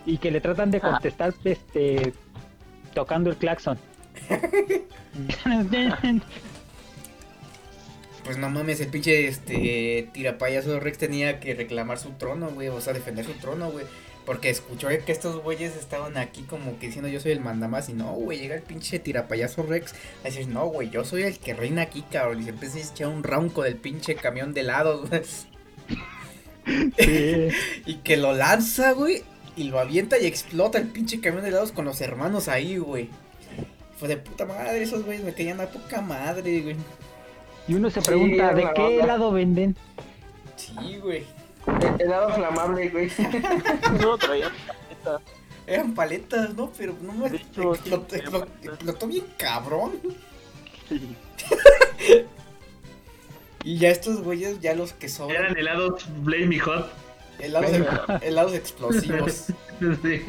[0.06, 2.12] y que le tratan de contestar este
[2.94, 3.78] tocando el claxon.
[8.24, 12.80] Pues no mames, el pinche este tirapayaso Rex tenía que reclamar su trono, güey, o
[12.80, 13.86] sea, defender su trono, güey.
[14.26, 17.94] Porque escuchó que estos güeyes estaban aquí como que diciendo yo soy el mandamás y
[17.94, 21.54] no, güey, llega el pinche tirapayaso Rex a decir, no, güey, yo soy el que
[21.54, 22.40] reina aquí, cabrón.
[22.40, 25.22] Y se empieza a echar un ronco del pinche camión de helados, güey.
[26.98, 27.48] Sí.
[27.86, 29.24] Y que lo lanza, güey,
[29.56, 33.08] y lo avienta y explota el pinche camión de helados con los hermanos ahí, güey.
[33.98, 36.76] Fue de puta madre, esos güeyes me caían a poca madre, güey.
[37.68, 39.04] Y uno se pregunta, ¿de qué onda.
[39.04, 39.76] helado venden?
[40.56, 41.24] Sí, güey.
[41.98, 43.10] Helado flamable, güey.
[44.00, 45.20] No, traía paleta.
[45.66, 46.72] Eran paletas, ¿no?
[46.76, 48.74] Pero no me hecho, explotó, sí, explotó- eran paletas.
[48.74, 49.92] explotó bien cabrón.
[50.88, 51.16] Sí.
[53.62, 56.90] Y ya estos güeyes, ya los que sobran, Eran helados Blame Hot.
[57.42, 57.70] Helados,
[58.22, 59.46] helados explosivos.
[60.02, 60.20] Sí.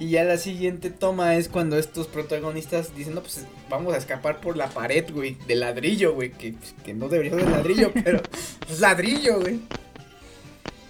[0.00, 4.40] Y ya la siguiente toma es cuando estos protagonistas dicen, no, pues vamos a escapar
[4.40, 6.54] por la pared, güey, de ladrillo, güey, que,
[6.84, 8.22] que no debería ser de ladrillo, pero
[8.70, 9.60] es ladrillo, güey.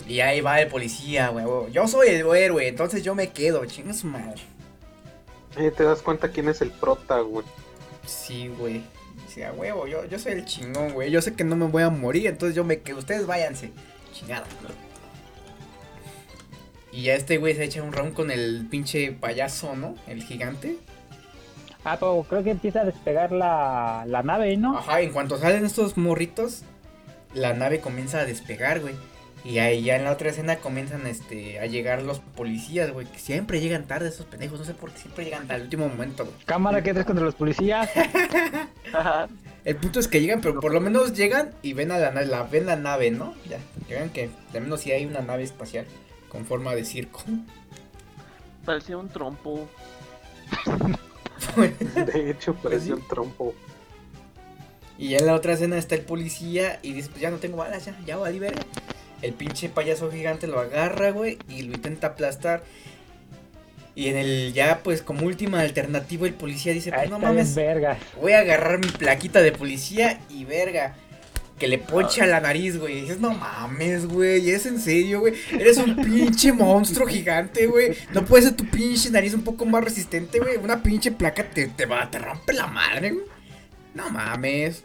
[0.07, 3.64] Y ahí va el policía, güey, güey, yo soy el héroe, entonces yo me quedo,
[3.64, 4.43] chinga su madre.
[5.57, 7.47] Eh, te das cuenta quién es el prota, güey.
[8.07, 8.82] Sí, güey.
[9.28, 11.11] Sí, a huevo, yo, yo soy el chingón, güey.
[11.11, 12.99] Yo sé que no me voy a morir, entonces yo me quedo.
[12.99, 13.72] Ustedes váyanse.
[14.12, 14.46] Chingada.
[16.92, 19.94] Y ya este güey se echa un round con el pinche payaso, ¿no?
[20.06, 20.78] El gigante.
[21.84, 24.78] Ah, pero creo que empieza a despegar la, la nave, ¿no?
[24.78, 26.62] Ajá, en cuanto salen estos morritos,
[27.34, 28.94] la nave comienza a despegar, güey.
[29.44, 33.06] Y ahí ya en la otra escena comienzan este, a llegar los policías, güey.
[33.06, 34.59] Que siempre llegan tarde esos pendejos.
[34.59, 36.36] No sé por qué siempre llegan al último momento, güey.
[36.44, 37.88] Cámara que traes contra los policías.
[39.64, 42.26] El punto es que llegan, pero por lo menos llegan y ven a la nave,
[42.26, 43.34] la, ven la nave, ¿no?
[43.48, 45.86] Ya, que vean que de menos si hay una nave espacial
[46.28, 47.22] con forma de circo.
[48.64, 49.68] Parecía un trompo.
[51.94, 53.00] De hecho, parecía sí.
[53.00, 53.54] un trompo.
[54.98, 57.56] y ya en la otra escena está el policía y dice, pues ya no tengo
[57.56, 58.62] balas, ya, ya valí verga.
[59.22, 62.62] El pinche payaso gigante lo agarra, güey, y lo intenta aplastar.
[63.99, 67.99] Y en el ya, pues como última alternativa, el policía dice, pues no mames, vergas.
[68.22, 70.94] voy a agarrar mi plaquita de policía y verga.
[71.59, 72.99] Que le poncha la nariz, güey.
[72.99, 74.51] Y dices, no mames, güey.
[74.51, 75.34] ¿Es en serio, güey?
[75.51, 77.96] Eres un pinche monstruo gigante, güey.
[78.12, 80.59] No puede ser tu pinche nariz un poco más resistente, güey.
[80.59, 83.24] Una pinche placa te, te va, te rompe la madre, güey.
[83.96, 84.84] No mames.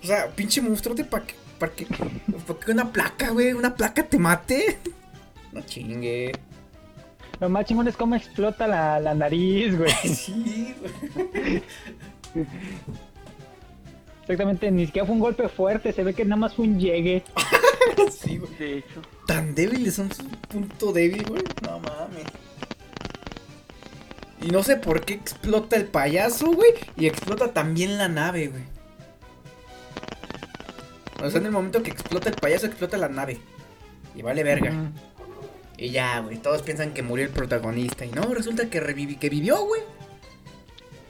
[0.00, 3.54] O sea, pinche monstruo de pa' que, pa' que, pa' que una placa, güey.
[3.54, 4.78] Una placa te mate.
[5.52, 6.32] No chingue.
[7.42, 9.90] Lo más chingón es cómo explota la, la nariz, güey.
[10.04, 11.60] Sí, güey.
[14.20, 17.24] Exactamente, ni siquiera fue un golpe fuerte, se ve que nada más fue un llegue.
[18.12, 18.54] Sí, güey.
[18.58, 19.02] De hecho.
[19.26, 21.42] Tan débiles son su punto débil, güey.
[21.62, 22.26] No mames.
[24.40, 26.70] Y no sé por qué explota el payaso, güey.
[26.96, 28.62] Y explota también la nave, güey.
[31.20, 33.40] O sea, en el momento que explota el payaso, explota la nave.
[34.14, 34.92] Y vale verga.
[35.82, 36.36] Y ya, güey.
[36.36, 38.04] Todos piensan que murió el protagonista.
[38.04, 39.82] Y no, resulta que revivi que vivió, güey.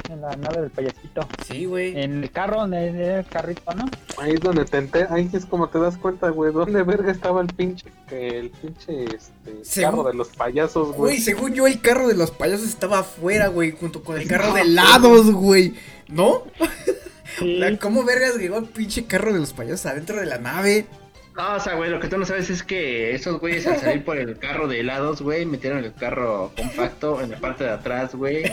[0.08, 1.28] En la nave del payasito.
[1.46, 1.98] Sí, güey.
[2.00, 3.84] En el carro, en el, en el carrito, ¿no?
[4.18, 7.40] Ahí es donde te enter- ahí es como te das cuenta, güey, dónde verga estaba
[7.42, 11.18] el pinche, el pinche, este, Según- carro de los payasos, Güey, güey.
[11.18, 13.72] según yo, el carro de los payasos estaba afuera, güey.
[13.72, 15.74] Junto con el carro de helados, güey.
[16.08, 16.44] ¿No?
[17.38, 17.56] Sí.
[17.58, 20.86] La- ¿Cómo vergas llegó el pinche carro de los payasos adentro de la nave?
[21.36, 24.04] No, o sea, güey, lo que tú no sabes es que esos güeyes al salir
[24.04, 28.14] por el carro de helados, güey, metieron el carro compacto en la parte de atrás,
[28.14, 28.44] güey.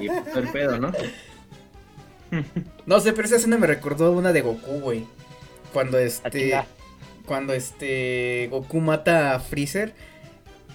[0.00, 0.92] Y todo el pedo, ¿no?
[2.86, 5.06] No sé, pero esa escena me recordó una de Goku, güey.
[5.72, 6.54] Cuando este.
[7.24, 8.48] Cuando este.
[8.50, 9.94] Goku mata a Freezer.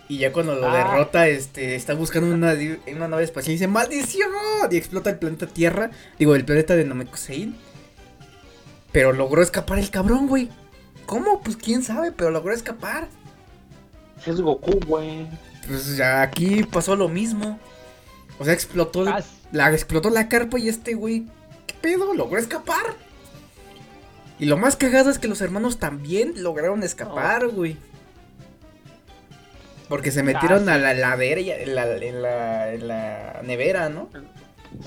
[0.09, 0.77] Y ya cuando lo Ah.
[0.77, 1.75] derrota, este.
[1.75, 2.55] Está buscando una,
[2.91, 4.31] una nave espacial y dice: ¡Maldición!
[4.71, 5.91] Y explota el planeta Tierra.
[6.17, 7.55] Digo, el planeta de Namekusein.
[8.91, 10.49] Pero logró escapar el cabrón, güey.
[11.05, 11.41] ¿Cómo?
[11.41, 13.07] Pues quién sabe, pero logró escapar.
[14.25, 15.27] Es Goku, güey.
[15.67, 17.59] Pues ya aquí pasó lo mismo.
[18.39, 19.05] O sea, explotó.
[19.51, 21.25] La explotó la carpa y este güey,
[21.67, 22.13] ¿qué pedo?
[22.13, 22.95] Logró escapar.
[24.39, 27.77] Y lo más cagado es que los hermanos también lograron escapar, güey.
[29.89, 33.89] Porque se metieron Ah, a la heladera y en la, en la, en la nevera,
[33.89, 34.09] ¿no?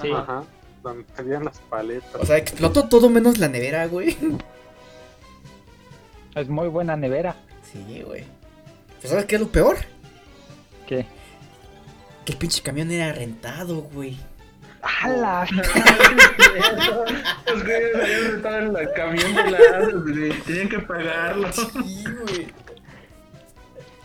[0.03, 0.11] Sí.
[0.13, 0.43] Ajá.
[0.83, 2.21] Donde tenían las paletas.
[2.21, 4.17] O sea, explotó todo menos la nevera, güey.
[6.37, 7.35] Es muy buena nevera.
[7.73, 8.23] Sí, güey.
[9.01, 9.77] Pues ¿sabes qué es lo peor?
[10.87, 11.05] ¿Qué?
[12.25, 14.17] Que el pinche camión era rentado, güey.
[14.83, 15.47] ¡Hala!
[17.47, 20.41] Los güeyes habían rentado en el camión de güey.
[20.43, 21.53] Tenían que pagarlo.
[21.53, 22.47] Sí, güey.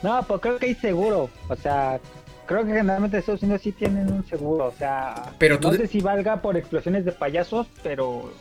[0.02, 1.30] No, pues creo que hay seguro.
[1.50, 2.00] O sea,
[2.48, 4.66] creo que generalmente Estados Unidos sí tienen un seguro.
[4.68, 8.34] O sea, Pero tú no de- sé si valga por explosiones de payasos, pero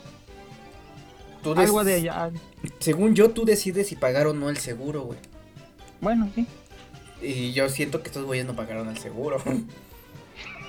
[1.43, 2.31] Tú algo de allá.
[2.79, 5.19] Según yo, tú decides si pagar o no el seguro, güey.
[6.01, 6.47] Bueno, sí.
[7.23, 9.43] Y yo siento que estos güeyes no pagaron el seguro.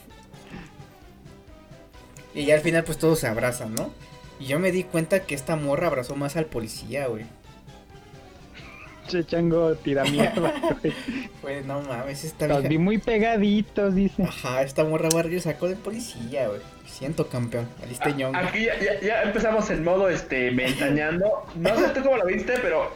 [2.34, 3.91] y ya al final pues todos se abrazan, ¿no?
[4.39, 7.26] Y yo me di cuenta que esta morra abrazó más al policía, güey.
[9.12, 10.53] Che chango tira mierda.
[10.82, 10.93] güey.
[11.41, 14.24] Pues no mames, esta Los vi muy pegaditos, dice.
[14.24, 16.62] Ajá, esta morra Warrior sacó del policía, güey.
[16.86, 18.38] Siento campeón, aliste ñongo.
[18.38, 21.26] Aquí ya, ya, ya empezamos el modo este ventaneando.
[21.55, 22.91] No sé tú cómo lo viste, pero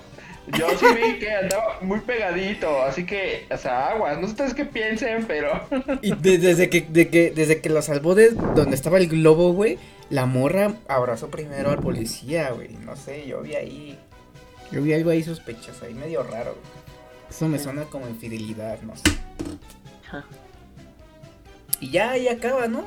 [0.57, 2.81] yo sí vi que andaba muy pegadito.
[2.83, 4.15] Así que, o sea, aguas.
[4.17, 5.67] No sé ustedes qué piensen, pero.
[6.01, 9.51] Y de- desde que, de que, desde que lo salvó de donde estaba el globo,
[9.53, 9.77] güey,
[10.09, 12.69] la morra abrazó primero al policía, güey.
[12.85, 13.99] No sé, yo vi ahí.
[14.71, 16.51] Yo vi algo ahí sospechoso, ahí medio raro.
[16.53, 16.85] güey.
[17.29, 19.03] Eso me suena como infidelidad, no sé.
[21.79, 22.85] Y ya ahí acaba, ¿no?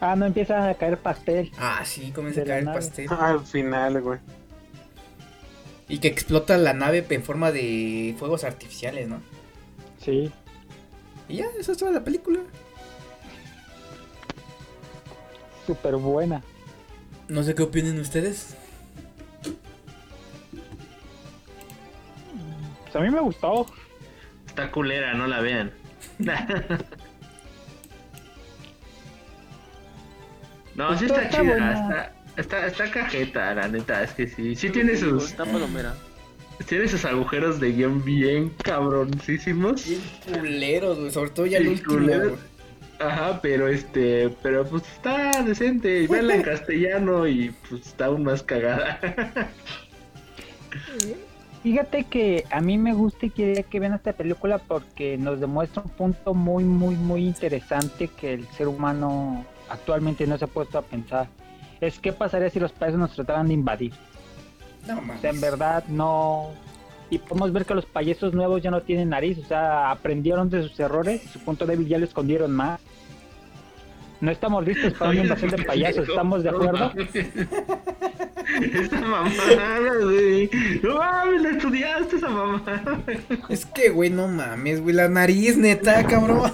[0.00, 1.52] Ah, no empieza a caer pastel.
[1.58, 2.78] Ah, sí, comienza a caer nave.
[2.78, 3.06] pastel.
[3.10, 4.18] Al final, güey.
[5.88, 9.20] Y que explota la nave en forma de fuegos artificiales, ¿no?
[10.02, 10.32] Sí.
[11.28, 12.40] Y ya, eso es toda la película.
[15.66, 16.42] Súper buena.
[17.28, 18.56] No sé qué opinen ustedes.
[22.92, 23.66] Pues a mí me gustó.
[24.46, 25.72] Está culera, no la vean.
[30.74, 32.12] no, sí está, Está chida.
[32.36, 34.02] Está, está, está cajeta, la neta.
[34.02, 34.54] Es que sí.
[34.54, 35.94] Sí tiene sus, Está palomera.
[36.66, 39.88] tiene sus agujeros de guion bien cabroncísimos.
[39.88, 41.10] Bien culeros, güey.
[41.10, 42.36] Sobre todo ya el último.
[42.98, 46.06] Ajá, pero este, pero pues está decente.
[46.08, 49.00] Verla en castellano y pues está aún más cagada.
[51.62, 55.82] Fíjate que a mí me gusta y quería que vean esta película porque nos demuestra
[55.82, 60.78] un punto muy, muy, muy interesante que el ser humano actualmente no se ha puesto
[60.78, 61.28] a pensar.
[61.80, 63.92] Es qué pasaría si los países nos trataran de invadir.
[64.88, 66.50] No O sea, en verdad no,
[67.12, 70.62] y podemos ver que los payasos nuevos ya no tienen nariz, o sea, aprendieron de
[70.62, 72.80] sus errores y su punto débil ya lo escondieron más.
[74.22, 76.08] No estamos listos para una invasión de payasos.
[76.08, 76.92] ¿estamos de acuerdo?
[78.72, 80.48] Esa mamada, güey.
[80.82, 83.02] No mames, la estudiaste esa mamada.
[83.48, 86.52] Es que, güey, no mames, güey, la nariz, neta, cabrón.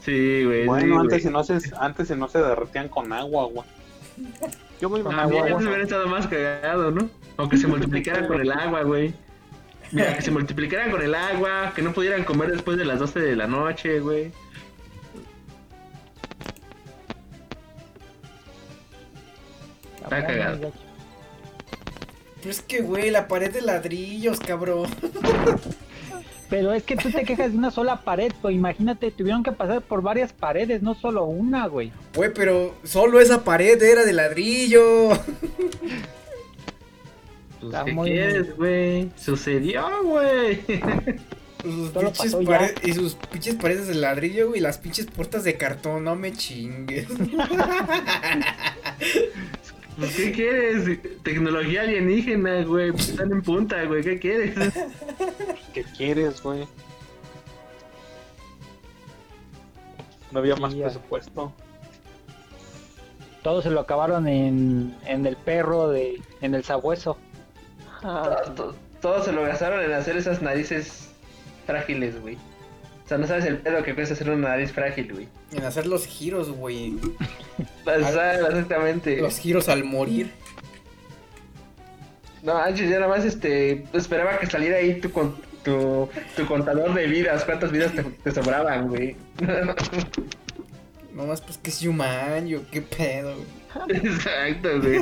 [0.00, 0.62] Sí, güey.
[0.62, 1.00] sí, Bueno, güey.
[1.00, 3.66] antes si, no se, antes si no se derretían con agua, güey.
[4.80, 5.30] Yo voy con Ah, agua.
[5.32, 5.54] mira, güey.
[5.60, 7.08] eso hubiera estado más cagado, ¿no?
[7.36, 9.14] O que se multiplicaran con el agua, güey.
[9.92, 13.20] Mira, que se multiplicaran con el agua, que no pudieran comer después de las 12
[13.20, 14.32] de la noche, güey.
[20.02, 20.72] Está cagado.
[22.36, 24.88] Pero es que, güey, la pared de ladrillos, cabrón.
[26.48, 29.82] Pero es que tú te quejas de una sola pared, pues imagínate, tuvieron que pasar
[29.82, 31.92] por varias paredes, no solo una, güey.
[32.14, 35.10] Güey, pero solo esa pared era de ladrillo.
[37.60, 39.10] Pues, Está ¿qué muy- quieres, güey?
[39.16, 40.60] Sucedió, güey.
[41.62, 42.48] Sus Solo pinches pasó ya.
[42.48, 46.16] pared- y sus pinches paredes de ladrillo, güey, y las pinches puertas de cartón, no
[46.16, 47.06] me chingues.
[49.98, 50.98] Pues, ¿Qué quieres?
[51.22, 52.90] Tecnología alienígena, güey.
[52.90, 54.02] Pues, Están en punta, güey.
[54.02, 54.54] ¿Qué quieres?
[55.74, 56.66] ¿Qué quieres, güey?
[60.30, 60.84] No había más ya.
[60.86, 61.52] presupuesto.
[63.42, 67.18] Todo se lo acabaron en, en el perro, de, en el sabueso.
[68.00, 71.08] Todo- Todos se lo gastaron en hacer esas narices
[71.66, 72.36] frágiles, güey.
[73.04, 75.28] O sea, no sabes el pedo que cuesta hacer una nariz frágil, güey.
[75.52, 76.94] En hacer los giros, güey.
[77.86, 79.16] Exactamente.
[79.20, 80.30] Los giros al morir.
[82.42, 86.94] No, manches, yo nada más este, esperaba que saliera ahí tu, con- tu, tu contador
[86.94, 87.44] de vidas.
[87.44, 89.16] ¿Cuántas vidas te, te sobraban, güey?
[91.14, 93.34] No más, pues que es human, yo qué pedo.
[93.34, 93.46] güey.
[93.88, 95.00] Exacto, güey.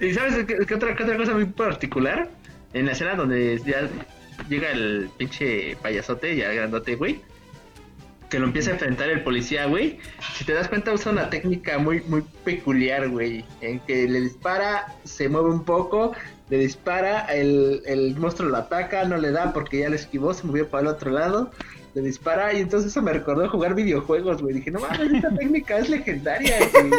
[0.00, 2.28] ¿Y sabes qué, otra, cosa muy particular?
[2.72, 3.88] En la escena donde ya
[4.48, 7.20] llega el pinche payasote, ya grandote, güey.
[8.30, 9.98] Que lo empieza a enfrentar el policía, güey.
[10.36, 13.44] Si te das cuenta, usa una técnica muy, muy peculiar, güey.
[13.60, 16.14] En que le dispara, se mueve un poco,
[16.48, 20.46] le dispara, el, el monstruo lo ataca, no le da porque ya le esquivó, se
[20.46, 21.50] movió para el otro lado.
[21.94, 24.54] Le dispara y entonces eso me recordó jugar videojuegos, güey.
[24.54, 26.90] Dije, no mames, esta técnica es legendaria, güey.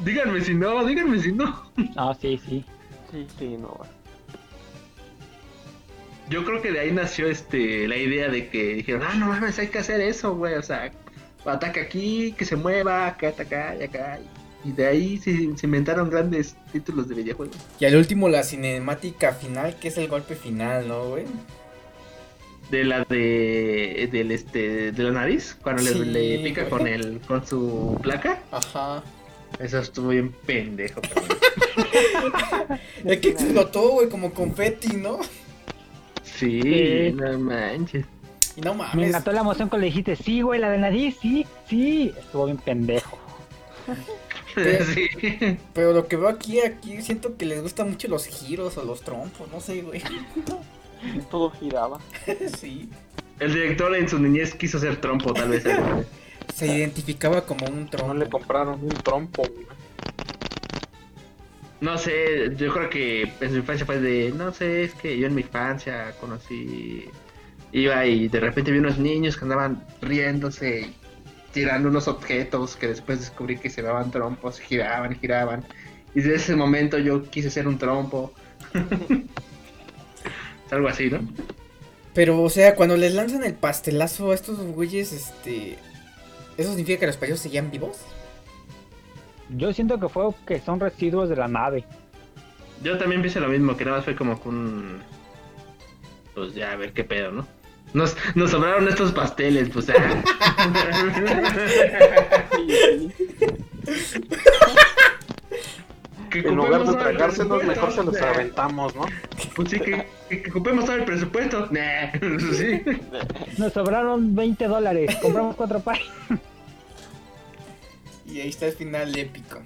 [0.00, 1.70] díganme si no, díganme si no.
[1.96, 2.64] Ah, sí, sí.
[3.10, 3.80] Sí, sí, no.
[6.30, 9.58] Yo creo que de ahí nació este la idea de que dijeron, ah, no mames,
[9.58, 10.54] hay que hacer eso, güey.
[10.54, 10.90] O sea,
[11.44, 14.18] ataca aquí, que se mueva, acá, acá y acá.
[14.64, 17.58] Y de ahí se, se inventaron grandes títulos de videojuegos.
[17.78, 21.26] Y al último la cinemática final, que es el golpe final, ¿no, güey?
[22.70, 26.70] De la de del este de la nariz, cuando le- Sí, le, pica güey.
[26.70, 28.42] con el con su placa.
[28.50, 29.02] Ajá.
[29.60, 31.26] Eso estuvo bien pendejo, pero
[33.04, 35.20] Es que explotó, güey, como confeti, ¿no?
[36.22, 37.12] sí, Sí.
[37.12, 38.04] no manches.
[38.56, 39.08] Y no Me mames.
[39.08, 42.12] encantó la emoción cuando le dijiste, sí, güey, la de nariz, sí, sí.
[42.18, 43.18] Estuvo bien pendejo.
[44.54, 45.58] sí.
[45.72, 49.02] Pero lo que veo aquí, aquí siento que les gustan mucho los giros o los
[49.02, 50.00] trompos, no sé, güey.
[51.30, 52.00] Todo giraba.
[52.58, 52.88] sí.
[53.40, 55.64] El director en su niñez quiso ser trompo, tal vez.
[56.54, 58.14] Se identificaba como un No trompo.
[58.14, 59.66] le compraron un trompo, güey.
[61.80, 65.26] No sé, yo creo que en su infancia fue de, no sé, es que yo
[65.26, 67.04] en mi infancia conocí,
[67.72, 70.94] iba y de repente vi unos niños que andaban riéndose y
[71.52, 75.64] tirando unos objetos que después descubrí que se llamaban trompos, giraban giraban.
[76.14, 78.32] Y desde ese momento yo quise ser un trompo.
[80.66, 81.20] Es algo así, ¿no?
[82.14, 85.78] Pero, o sea, cuando les lanzan el pastelazo a estos güeyes, este.
[86.56, 87.98] ¿Eso significa que los payasos seguían vivos?
[89.50, 91.84] Yo siento que fue que son residuos de la nave.
[92.82, 95.00] Yo también pienso lo mismo, que nada más fue como que un...
[96.34, 97.46] Pues ya, a ver qué pedo, ¿no?
[97.92, 99.94] Nos, nos sobraron estos pasteles, pues ah.
[106.42, 108.30] Que En lugar de tragárselos, mejor se los Nah.
[108.30, 109.02] aventamos, ¿no?
[109.54, 111.68] Pues sí, que, que, que ocupemos todo el presupuesto.
[111.70, 112.10] Nah,
[112.56, 112.82] sí.
[113.56, 116.02] Nos sobraron 20 dólares, compramos cuatro pares.
[118.26, 119.60] Y ahí está el final épico.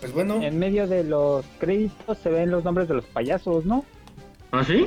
[0.00, 3.84] Pues bueno, En medio de los créditos se ven los nombres de los payasos, ¿no?
[4.52, 4.86] ¿Ah, sí?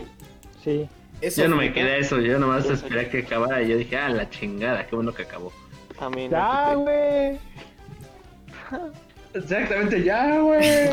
[0.63, 0.88] Sí.
[1.21, 3.97] eso Yo no me quedé a eso, yo nomás esperé que acabara y yo dije,
[3.97, 5.51] ah, la chingada, qué bueno que acabó.
[5.97, 6.34] También.
[6.36, 7.39] Aquí güey.
[9.34, 10.89] Exactamente, ya, güey.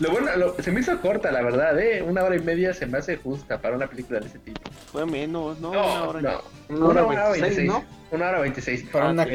[0.00, 2.02] Lo bueno, lo- se me hizo corta, la verdad, ¿eh?
[2.02, 4.60] Una hora y media se me hace justa para una película de ese tipo.
[4.92, 5.70] Fue menos, ¿no?
[5.70, 6.20] Una No, hora.
[6.20, 6.42] no.
[6.90, 7.84] Una hora veintiséis, ¿no?
[8.10, 8.82] Una hora veintiséis.
[8.90, 9.26] para, Ah, una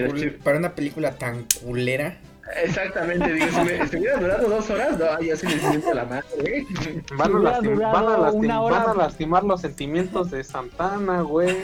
[0.43, 2.17] para una película tan culera.
[2.63, 6.05] Exactamente, digo, si, me, si hubiera durado dos horas, no, ya se me siento la
[6.05, 6.25] madre.
[6.45, 6.65] ¿eh?
[7.17, 10.31] Van a, hubiera lastim- durado van, a lastim- una hora- van a lastimar los sentimientos
[10.31, 11.55] de Santana, güey.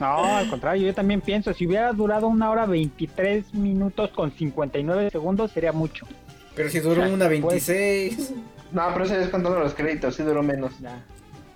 [0.00, 5.10] No, al contrario, yo también pienso, si hubiera durado una hora 23 minutos con 59
[5.10, 6.06] segundos sería mucho.
[6.54, 8.32] Pero si duró una 26.
[8.72, 10.72] No, pero eso es contando los créditos, sí duró menos.
[10.80, 11.02] Ya.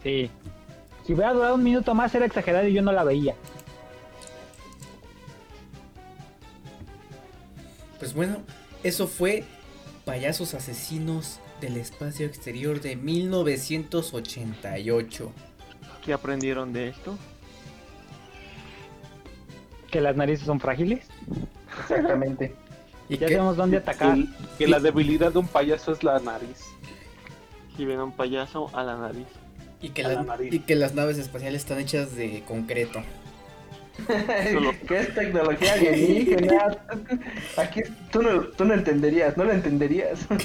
[0.02, 0.30] Sí.
[1.06, 3.34] Si hubiera durado un minuto más era exagerado y yo no la veía.
[7.98, 8.38] Pues bueno,
[8.82, 9.44] eso fue
[10.04, 15.32] Payasos Asesinos del Espacio Exterior de 1988.
[16.04, 17.16] ¿Qué aprendieron de esto?
[19.90, 21.06] Que las narices son frágiles.
[21.82, 22.54] Exactamente.
[23.10, 24.16] Y Ya que, sabemos dónde atacar.
[24.16, 24.26] Que,
[24.58, 26.58] que la debilidad de un payaso es la nariz.
[27.74, 29.24] Si ven a un payaso a la nariz.
[29.80, 30.52] y, que la- nariz.
[30.52, 33.00] y que las naves espaciales están hechas de concreto.
[34.88, 36.78] ¿Qué es tecnología alienígena?
[37.56, 40.20] Aquí tú no, tú no entenderías, no lo entenderías.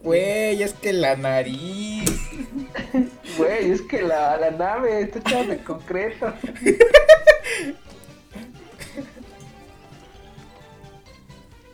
[0.00, 2.08] Güey, es que la nariz.
[3.36, 6.32] Güey, es que la, la nave está hecha de concreto.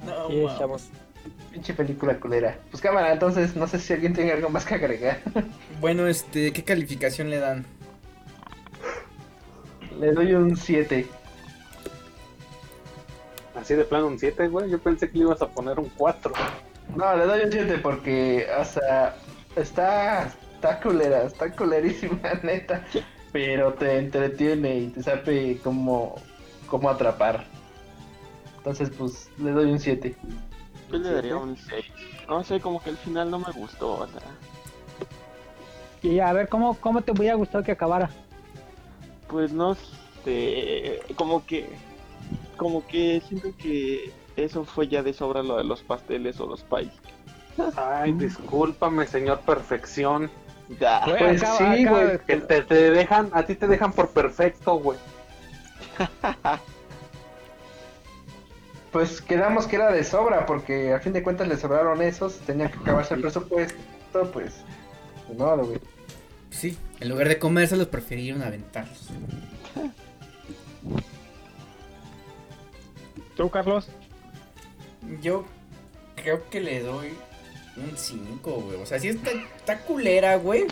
[0.05, 0.89] No, chavos.
[1.55, 2.59] Pinche película culera.
[2.69, 5.21] Pues cámara, entonces no sé si alguien tiene algo más que agregar.
[5.81, 7.65] Bueno, este, ¿qué calificación le dan?
[10.01, 11.07] Le doy un 7.
[13.55, 14.69] Así de plano un 7, güey.
[14.69, 16.33] Yo pensé que le ibas a poner un 4.
[16.97, 19.15] No, le doy un 7 porque, o sea,
[19.55, 22.85] está, está culera, está culerísima, neta.
[23.31, 26.17] Pero te entretiene y te sabe cómo,
[26.67, 27.45] cómo atrapar.
[28.57, 30.17] Entonces, pues, le doy un 7.
[30.95, 31.85] Yo le daría un 6.
[32.29, 33.93] No sé, como que el final no me gustó.
[33.95, 34.21] O sea,
[36.03, 38.11] Y a ver, ¿cómo, ¿cómo te hubiera gustado que acabara?
[39.29, 39.77] pues no
[40.25, 41.01] sé.
[41.17, 41.69] Como que.
[42.57, 46.63] Como que siento que eso fue ya de sobra lo de los pasteles o los
[46.63, 46.93] pies.
[47.77, 50.31] Ay, discúlpame, señor Perfección.
[50.81, 51.05] Ya.
[51.05, 52.19] Güey, Pues acaba- sí, acaba- güey.
[52.27, 54.99] Que te, te dejan, a ti te dejan por perfecto, güey.
[58.95, 62.71] Pues quedamos que era de sobra porque a fin de cuentas le sobraron esos, tenía
[62.71, 63.77] que acabarse el presupuesto,
[64.33, 64.55] pues.
[65.29, 65.81] de modo, güey.
[66.51, 69.11] Sí, en lugar de comérselos prefirieron aventarlos.
[73.37, 73.89] ¿Tú, Carlos?
[75.21, 75.45] Yo
[76.15, 77.15] creo que le doy
[77.77, 78.81] un 5, güey.
[78.81, 80.67] O sea, si está, está culera, güey.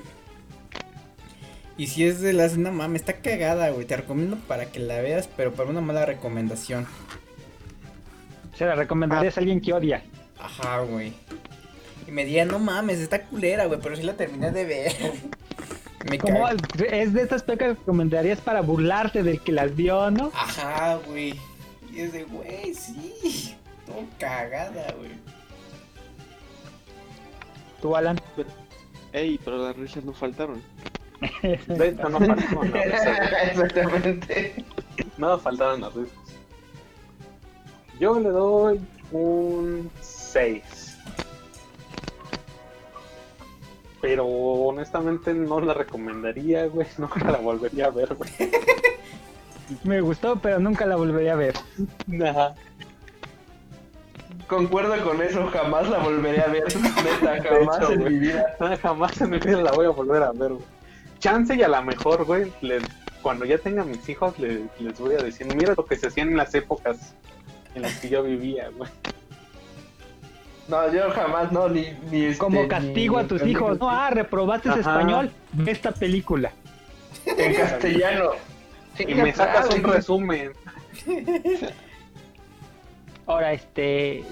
[1.77, 2.57] Y si es de las...
[2.57, 3.85] No mames, está cagada, güey.
[3.85, 6.87] Te recomiendo para que la veas, pero para una mala recomendación.
[8.55, 10.03] Se la recomendarías a alguien que odia.
[10.39, 11.13] Ajá, güey.
[12.07, 14.93] Y me diría, no mames, está culera, güey, pero sí la terminé de ver.
[16.11, 20.33] Me ¿Cómo es de estas películas que recomendarías para burlarte del que las vio, no?
[20.35, 21.39] Ajá, güey.
[21.93, 23.55] Y es de, güey, sí.
[23.87, 25.13] Todo cagada, güey.
[27.81, 28.21] Tú, Alan.
[29.13, 30.63] Ey, pero las risas no faltaron.
[31.43, 33.19] De no faltaron las risas.
[33.51, 34.65] Exactamente.
[35.19, 36.15] No faltaron las risas.
[38.01, 38.81] Yo le doy
[39.13, 40.63] un 6.
[44.01, 46.87] Pero honestamente no la recomendaría, güey.
[46.99, 48.31] No la volvería a ver, güey.
[49.85, 51.55] Me gustó, pero nunca la volvería a ver.
[52.29, 52.55] Ajá.
[54.49, 56.65] Concuerdo con eso, jamás la volveré a ver.
[56.77, 58.55] Neta, jamás hecho, en mi vida.
[58.61, 60.65] No, jamás en mi vida la voy a volver a ver, güey.
[61.21, 62.53] Chance y a lo mejor, güey,
[63.23, 66.25] cuando ya tenga mis hijos le- les voy a decir, mira lo que se hacía
[66.25, 67.15] en las épocas
[67.75, 68.91] en las que yo vivía, güey.
[70.69, 71.87] No, yo jamás, no, ni.
[72.11, 73.79] ni este, Como ni- castigo a tus hijos.
[73.79, 75.31] No, ah, reprobaste español.
[75.53, 76.53] Ve esta película.
[77.27, 78.31] En castellano.
[78.99, 80.53] Y me sacas un resumen.
[83.27, 84.25] Ahora, este.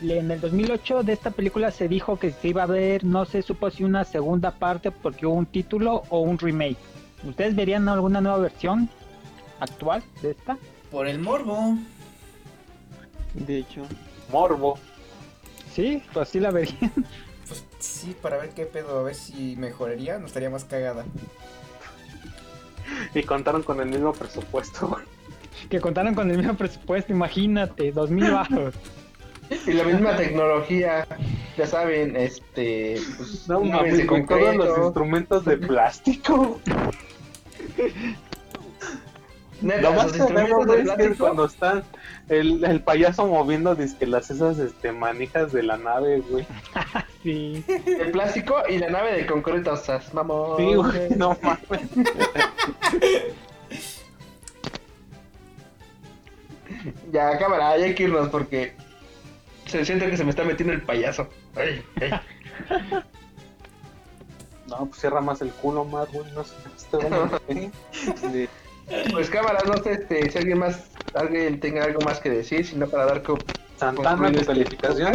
[0.00, 3.42] En el 2008 de esta película se dijo que se iba a ver, no se
[3.42, 6.76] supo si una segunda parte porque hubo un título o un remake.
[7.24, 8.88] ¿Ustedes verían alguna nueva versión
[9.58, 10.56] actual de esta?
[10.92, 11.76] Por el morbo.
[13.34, 13.82] De hecho,
[14.30, 14.78] Morbo.
[15.72, 16.92] Sí, pues sí la verían.
[17.46, 21.04] Pues sí, para ver qué pedo, a ver si mejoraría, no estaría más cagada.
[23.14, 24.98] Y contaron con el mismo presupuesto.
[25.70, 28.74] Que contaron con el mismo presupuesto, imagínate, dos mil bajos.
[29.66, 31.06] Y la misma tecnología,
[31.56, 33.00] ya saben, este.
[33.16, 36.60] Pues, No mames, con todos los instrumentos de plástico.
[39.60, 41.82] Neta, Lo más los instrumentos de es que cuando está
[42.28, 46.46] el, el payaso moviendo disque las esas este manijas de la nave, güey.
[47.24, 47.64] Sí.
[47.66, 50.56] De plástico y la nave de concreto, o sea, mamón.
[50.56, 51.82] Sí, güey, no mames.
[57.10, 58.74] Ya, cámara, hay que irnos porque
[59.66, 61.28] se siente que se me está metiendo el payaso.
[61.56, 62.10] Ay, ay.
[64.68, 66.30] No, pues cierra más el culo más, güey.
[66.32, 66.98] No sé, este
[67.48, 68.48] ¿eh?
[69.12, 72.86] Pues cámara, no sé este, si alguien más, alguien tenga algo más que decir, sino
[72.88, 73.38] para dar co-
[73.76, 75.12] Santana, tu este calificación.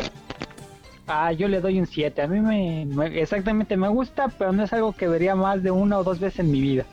[1.07, 2.21] Ah, yo le doy un 7.
[2.21, 5.71] A mí me, me- exactamente me gusta, pero no es algo que vería más de
[5.71, 6.85] una o dos veces en mi vida.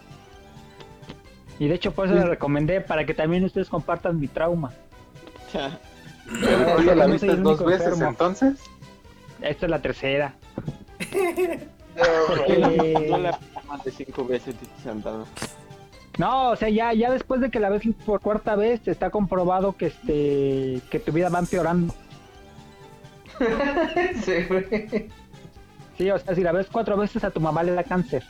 [1.58, 4.72] Y de hecho por eso le recomendé para que también ustedes compartan mi trauma.
[5.52, 8.08] Pero la no viste dos veces, enfermo.
[8.10, 8.60] entonces.
[9.42, 10.34] Esta es la tercera.
[11.96, 12.94] Yo Porque- la vi
[13.68, 15.24] más de cinco veces, Santana.
[16.20, 19.72] No, o sea, ya, ya después de que la ves por cuarta vez, está comprobado
[19.72, 21.94] que este que tu vida va empeorando.
[24.22, 24.34] Sí.
[25.96, 28.22] Sí, o sea, si la ves cuatro veces a tu mamá le da cáncer.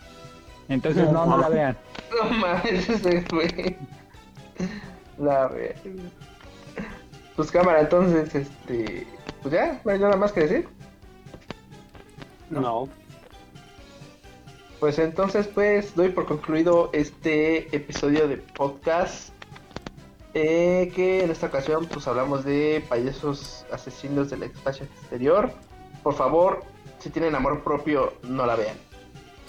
[0.69, 1.77] Entonces no, no la vean.
[2.11, 3.77] No mames, ese güey.
[5.19, 5.51] La.
[7.35, 9.05] Pues cámara, entonces, este.
[9.43, 10.69] Pues ya, no hay nada más que decir.
[12.51, 12.89] No.
[14.81, 19.31] Pues entonces, pues doy por concluido este episodio de podcast.
[20.33, 25.53] eh, que en esta ocasión, pues hablamos de payasos asesinos del espacio exterior.
[26.03, 26.63] Por favor,
[27.01, 28.77] si tienen amor propio, no la vean.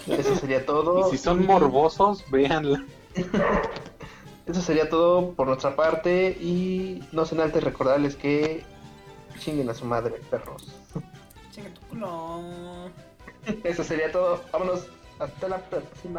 [0.06, 1.08] Eso sería todo.
[1.12, 2.84] Y si son morbosos, véanla.
[4.46, 6.36] Eso sería todo por nuestra parte.
[6.40, 8.64] Y no sin antes recordarles que
[9.38, 10.66] chinguen a su madre, perros.
[11.52, 12.90] Chinga tu culo.
[13.64, 14.42] Eso sería todo.
[14.52, 14.88] Vámonos.
[15.24, 16.16] ตัดจะรับเติดใช่ไ